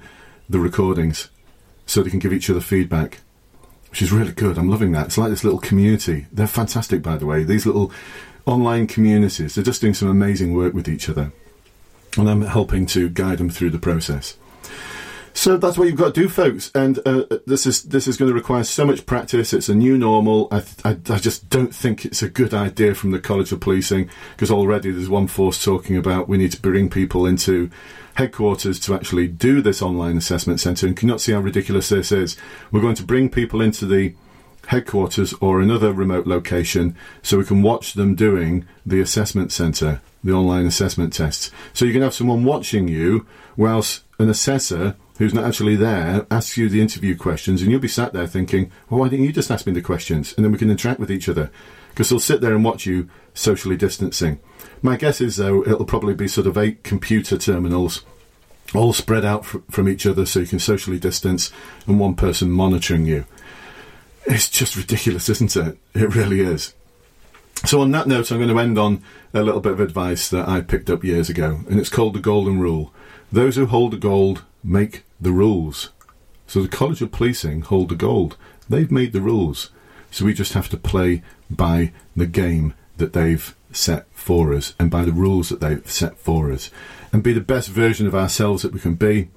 the 0.49 0.59
recordings 0.59 1.29
so 1.85 2.01
they 2.01 2.09
can 2.09 2.19
give 2.19 2.33
each 2.33 2.49
other 2.49 2.61
feedback 2.61 3.19
which 3.89 4.01
is 4.01 4.11
really 4.11 4.33
good. 4.33 4.57
I'm 4.57 4.69
loving 4.69 4.91
that. 4.91 5.05
It's 5.07 5.17
like 5.17 5.29
this 5.29 5.45
little 5.45 5.59
community. 5.59 6.25
They're 6.31 6.47
fantastic 6.47 7.01
by 7.01 7.17
the 7.17 7.25
way. 7.25 7.43
These 7.43 7.65
little 7.65 7.91
online 8.45 8.87
communities 8.87 9.55
they're 9.55 9.63
just 9.63 9.81
doing 9.81 9.93
some 9.93 10.07
amazing 10.07 10.53
work 10.53 10.73
with 10.73 10.87
each 10.87 11.09
other. 11.09 11.33
And 12.17 12.29
I'm 12.29 12.43
helping 12.43 12.85
to 12.87 13.09
guide 13.09 13.39
them 13.39 13.49
through 13.49 13.71
the 13.71 13.79
process 13.79 14.37
so 15.37 15.55
that's 15.55 15.77
what 15.77 15.87
you've 15.87 15.97
got 15.97 16.15
to 16.15 16.21
do, 16.21 16.29
folks. 16.29 16.71
And 16.73 16.97
uh, 17.05 17.25
this 17.45 17.67
is 17.67 17.83
this 17.83 18.07
is 18.07 18.17
going 18.17 18.29
to 18.29 18.33
require 18.33 18.63
so 18.63 18.85
much 18.87 19.05
practice. 19.05 19.53
It's 19.53 19.69
a 19.69 19.75
new 19.75 19.95
normal. 19.95 20.47
I, 20.49 20.63
I, 20.83 20.97
I, 21.09 21.19
just 21.19 21.47
don't 21.47 21.73
think 21.73 22.05
it's 22.05 22.23
a 22.23 22.27
good 22.27 22.55
idea 22.55 22.95
from 22.95 23.11
the 23.11 23.19
College 23.19 23.51
of 23.51 23.59
Policing 23.59 24.09
because 24.31 24.49
already 24.49 24.89
there's 24.89 25.09
one 25.09 25.27
force 25.27 25.63
talking 25.63 25.95
about 25.95 26.27
we 26.27 26.39
need 26.39 26.53
to 26.53 26.59
bring 26.59 26.89
people 26.89 27.27
into 27.27 27.69
headquarters 28.15 28.79
to 28.79 28.95
actually 28.95 29.27
do 29.27 29.61
this 29.61 29.79
online 29.79 30.17
assessment 30.17 30.59
centre. 30.59 30.87
And 30.87 30.97
cannot 30.97 31.21
see 31.21 31.33
how 31.33 31.39
ridiculous 31.39 31.89
this 31.89 32.11
is. 32.11 32.35
We're 32.71 32.81
going 32.81 32.95
to 32.95 33.03
bring 33.03 33.29
people 33.29 33.61
into 33.61 33.85
the 33.85 34.15
headquarters 34.65 35.35
or 35.39 35.61
another 35.61 35.93
remote 35.93 36.25
location 36.25 36.95
so 37.21 37.37
we 37.37 37.45
can 37.45 37.61
watch 37.61 37.93
them 37.93 38.15
doing 38.15 38.65
the 38.83 39.01
assessment 39.01 39.51
centre, 39.51 40.01
the 40.23 40.33
online 40.33 40.65
assessment 40.65 41.13
tests. 41.13 41.51
So 41.73 41.85
you 41.85 41.93
can 41.93 42.01
have 42.01 42.15
someone 42.15 42.43
watching 42.43 42.87
you 42.87 43.27
whilst 43.55 44.03
an 44.17 44.29
assessor 44.29 44.95
who's 45.17 45.33
not 45.33 45.45
actually 45.45 45.75
there 45.75 46.25
asks 46.29 46.57
you 46.57 46.69
the 46.69 46.81
interview 46.81 47.15
questions 47.15 47.61
and 47.61 47.71
you'll 47.71 47.79
be 47.79 47.87
sat 47.87 48.13
there 48.13 48.27
thinking, 48.27 48.71
well, 48.89 48.99
why 48.99 49.09
didn't 49.09 49.25
you 49.25 49.33
just 49.33 49.51
ask 49.51 49.65
me 49.65 49.73
the 49.73 49.81
questions? 49.81 50.33
And 50.35 50.45
then 50.45 50.51
we 50.51 50.57
can 50.57 50.69
interact 50.69 50.99
with 50.99 51.11
each 51.11 51.27
other 51.29 51.49
because 51.89 52.09
they'll 52.09 52.19
sit 52.19 52.41
there 52.41 52.53
and 52.53 52.63
watch 52.63 52.85
you 52.85 53.09
socially 53.33 53.75
distancing. 53.75 54.39
My 54.81 54.95
guess 54.95 55.19
is, 55.19 55.37
though, 55.37 55.63
it'll 55.63 55.85
probably 55.85 56.13
be 56.13 56.27
sort 56.27 56.45
of 56.45 56.57
eight 56.57 56.83
computer 56.83 57.37
terminals 57.37 58.03
all 58.75 58.93
spread 58.93 59.25
out 59.25 59.45
fr- 59.45 59.59
from 59.69 59.87
each 59.89 60.05
other 60.05 60.25
so 60.25 60.39
you 60.39 60.47
can 60.47 60.59
socially 60.59 60.99
distance 60.99 61.51
and 61.87 61.99
one 61.99 62.15
person 62.15 62.51
monitoring 62.51 63.05
you. 63.05 63.25
It's 64.25 64.49
just 64.49 64.75
ridiculous, 64.75 65.29
isn't 65.29 65.55
it? 65.55 65.77
It 65.93 66.13
really 66.15 66.41
is. 66.41 66.73
So, 67.65 67.81
on 67.81 67.91
that 67.91 68.07
note, 68.07 68.29
I'm 68.29 68.37
going 68.37 68.49
to 68.49 68.59
end 68.59 68.77
on 68.77 69.01
a 69.33 69.41
little 69.41 69.61
bit 69.61 69.71
of 69.71 69.79
advice 69.79 70.29
that 70.29 70.47
I 70.47 70.61
picked 70.61 70.89
up 70.89 71.03
years 71.03 71.29
ago, 71.29 71.61
and 71.69 71.79
it's 71.79 71.89
called 71.89 72.13
the 72.13 72.19
Golden 72.19 72.59
Rule. 72.59 72.93
Those 73.31 73.55
who 73.55 73.65
hold 73.65 73.93
the 73.93 73.97
gold 73.97 74.43
make 74.63 75.03
the 75.19 75.31
rules. 75.31 75.89
So, 76.47 76.61
the 76.61 76.67
College 76.67 77.01
of 77.01 77.11
Policing 77.11 77.61
hold 77.61 77.89
the 77.89 77.95
gold. 77.95 78.37
They've 78.69 78.91
made 78.91 79.11
the 79.11 79.21
rules. 79.21 79.69
So, 80.11 80.25
we 80.25 80.33
just 80.33 80.53
have 80.53 80.69
to 80.69 80.77
play 80.77 81.23
by 81.49 81.91
the 82.15 82.27
game 82.27 82.73
that 82.97 83.13
they've 83.13 83.55
set 83.71 84.07
for 84.11 84.53
us 84.53 84.73
and 84.79 84.89
by 84.89 85.03
the 85.03 85.11
rules 85.11 85.49
that 85.49 85.59
they've 85.59 85.89
set 85.89 86.17
for 86.17 86.51
us 86.51 86.71
and 87.11 87.23
be 87.23 87.33
the 87.33 87.41
best 87.41 87.69
version 87.69 88.07
of 88.07 88.15
ourselves 88.15 88.63
that 88.63 88.73
we 88.73 88.79
can 88.79 88.95
be. 88.95 89.29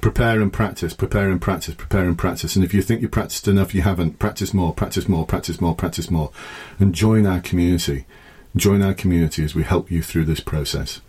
Prepare 0.00 0.40
and 0.40 0.52
practice, 0.52 0.94
prepare 0.94 1.30
and 1.30 1.40
practice, 1.40 1.74
prepare 1.74 2.06
and 2.06 2.18
practice. 2.18 2.54
And 2.54 2.64
if 2.64 2.72
you 2.74 2.82
think 2.82 3.00
you've 3.00 3.10
practiced 3.10 3.48
enough, 3.48 3.74
you 3.74 3.82
haven't. 3.82 4.18
Practice 4.18 4.54
more, 4.54 4.72
practice 4.72 5.08
more, 5.08 5.26
practice 5.26 5.60
more, 5.60 5.74
practice 5.74 6.10
more. 6.10 6.30
And 6.78 6.94
join 6.94 7.26
our 7.26 7.40
community. 7.40 8.04
Join 8.54 8.82
our 8.82 8.94
community 8.94 9.44
as 9.44 9.54
we 9.54 9.62
help 9.62 9.90
you 9.90 10.02
through 10.02 10.26
this 10.26 10.40
process. 10.40 11.00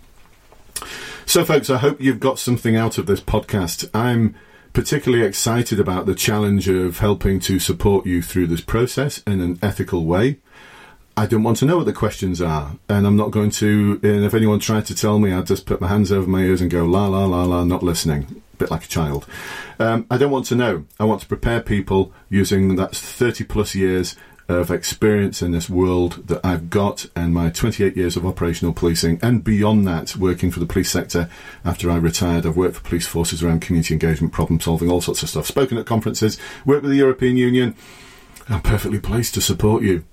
So, 1.30 1.46
folks, 1.46 1.70
I 1.70 1.78
hope 1.78 2.02
you've 2.02 2.20
got 2.20 2.40
something 2.40 2.76
out 2.76 2.98
of 2.98 3.06
this 3.06 3.22
podcast. 3.22 3.88
I'm 3.94 4.34
particularly 4.74 5.24
excited 5.24 5.80
about 5.80 6.08
the 6.08 6.16
challenge 6.16 6.68
of 6.68 6.98
helping 6.98 7.40
to 7.42 7.60
support 7.60 8.08
you 8.08 8.24
through 8.24 8.48
this 8.48 8.62
process 8.62 9.22
in 9.28 9.40
an 9.40 9.60
ethical 9.62 10.06
way. 10.06 10.40
I 11.16 11.28
don't 11.28 11.44
want 11.44 11.58
to 11.58 11.66
know 11.66 11.78
what 11.78 11.86
the 11.86 11.94
questions 11.94 12.42
are, 12.42 12.78
and 12.90 13.06
I'm 13.06 13.16
not 13.16 13.30
going 13.30 13.52
to. 13.52 14.00
And 14.02 14.26
if 14.26 14.34
anyone 14.34 14.58
tried 14.58 14.88
to 14.88 14.96
tell 14.96 15.20
me, 15.20 15.32
I'd 15.32 15.46
just 15.46 15.68
put 15.68 15.80
my 15.80 15.88
hands 15.88 16.12
over 16.12 16.28
my 16.28 16.42
ears 16.42 16.62
and 16.62 16.72
go 16.72 16.86
la 16.86 17.06
la 17.06 17.26
la 17.26 17.44
la, 17.44 17.64
not 17.64 17.84
listening, 17.84 18.42
a 18.54 18.58
bit 18.58 18.72
like 18.72 18.86
a 18.86 18.88
child. 18.88 19.28
Um, 19.78 20.08
I 20.10 20.18
don't 20.18 20.32
want 20.32 20.48
to 20.48 20.56
know. 20.56 20.86
I 21.00 21.04
want 21.04 21.22
to 21.22 21.28
prepare 21.28 21.62
people 21.62 22.12
using 22.30 22.76
that 22.78 22.96
30 22.96 23.44
plus 23.44 23.76
years 23.76 24.16
Uh, 24.50 24.56
of 24.56 24.72
experience 24.72 25.44
in 25.44 25.52
this 25.52 25.70
world 25.70 26.28
that 26.28 26.44
I've 26.44 26.72
got 26.72 27.06
and 27.16 27.34
my 27.34 27.52
28 27.52 27.96
years 27.96 28.18
of 28.18 28.26
operational 28.26 28.74
policing 28.74 29.20
and 29.22 29.44
beyond 29.44 29.88
that 29.88 30.16
working 30.16 30.50
for 30.50 30.60
the 30.60 30.66
police 30.66 30.90
sector 30.90 31.30
after 31.64 31.92
I 31.92 31.98
retired 31.98 32.48
I've 32.48 32.58
worked 32.58 32.78
for 32.78 32.82
police 32.82 33.06
forces 33.06 33.44
around 33.44 33.62
community 33.62 33.94
engagement 33.94 34.34
problem 34.34 34.60
solving 34.60 34.90
all 34.90 35.02
sorts 35.02 35.22
of 35.22 35.30
stuff 35.30 35.46
spoken 35.46 35.78
at 35.78 35.86
conferences 35.86 36.40
worked 36.66 36.82
with 36.82 36.92
the 36.92 36.98
European 36.98 37.38
Union 37.38 37.76
I'm 38.50 38.62
perfectly 38.62 39.00
placed 39.00 39.36
to 39.36 39.42
support 39.42 39.84
you. 39.84 40.04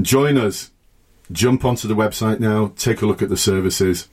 Join 0.00 0.36
us. 0.36 0.72
Jump 1.30 1.64
onto 1.64 1.86
the 1.88 1.94
website 1.94 2.40
now, 2.40 2.72
take 2.76 3.00
a 3.02 3.06
look 3.06 3.22
at 3.22 3.28
the 3.28 3.36
services. 3.36 4.08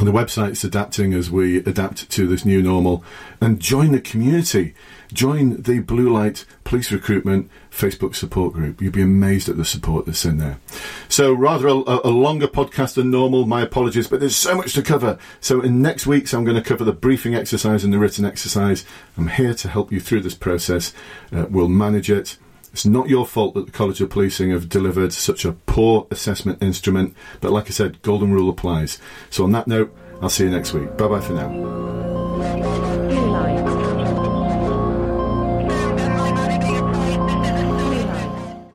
The 0.00 0.10
website's 0.10 0.64
adapting 0.64 1.14
as 1.14 1.30
we 1.30 1.58
adapt 1.58 2.10
to 2.10 2.26
this 2.26 2.44
new 2.44 2.60
normal. 2.60 3.04
And 3.40 3.60
join 3.60 3.92
the 3.92 4.00
community. 4.00 4.74
Join 5.12 5.62
the 5.62 5.78
Blue 5.78 6.12
Light 6.12 6.44
Police 6.64 6.90
Recruitment 6.90 7.48
Facebook 7.70 8.16
support 8.16 8.54
group. 8.54 8.82
You'd 8.82 8.92
be 8.92 9.02
amazed 9.02 9.48
at 9.48 9.56
the 9.56 9.64
support 9.64 10.06
that's 10.06 10.24
in 10.24 10.38
there. 10.38 10.58
So, 11.08 11.32
rather 11.32 11.68
a, 11.68 11.74
a, 11.74 12.10
longer 12.10 12.48
podcast 12.48 12.94
than 12.94 13.12
normal. 13.12 13.46
My 13.46 13.62
apologies, 13.62 14.08
but 14.08 14.18
there's 14.18 14.34
so 14.34 14.56
much 14.56 14.72
to 14.72 14.82
cover. 14.82 15.16
So, 15.40 15.60
in 15.60 15.80
next 15.80 16.08
week's, 16.08 16.34
I'm 16.34 16.44
going 16.44 16.60
to 16.60 16.68
cover 16.68 16.82
the 16.82 16.92
briefing 16.92 17.36
exercise 17.36 17.84
and 17.84 17.92
the 17.92 17.98
written 18.00 18.24
exercise. 18.24 18.84
I'm 19.16 19.28
here 19.28 19.54
to 19.54 19.68
help 19.68 19.92
you 19.92 20.00
through 20.00 20.22
this 20.22 20.34
process. 20.34 20.92
Uh, 21.32 21.46
we'll 21.48 21.68
manage 21.68 22.10
it. 22.10 22.36
It's 22.74 22.84
not 22.84 23.08
your 23.08 23.24
fault 23.24 23.54
that 23.54 23.66
the 23.66 23.72
College 23.72 24.00
of 24.00 24.10
Policing 24.10 24.50
have 24.50 24.68
delivered 24.68 25.12
such 25.12 25.44
a 25.44 25.52
poor 25.52 26.08
assessment 26.10 26.60
instrument, 26.60 27.14
but 27.40 27.52
like 27.52 27.66
I 27.66 27.70
said, 27.70 28.02
golden 28.02 28.32
rule 28.32 28.50
applies. 28.50 28.98
So 29.30 29.44
on 29.44 29.52
that 29.52 29.68
note, 29.68 29.96
I'll 30.20 30.28
see 30.28 30.42
you 30.42 30.50
next 30.50 30.72
week. 30.72 30.96
Bye 30.96 31.06
bye 31.06 31.20
for 31.20 31.34
now. 31.34 32.33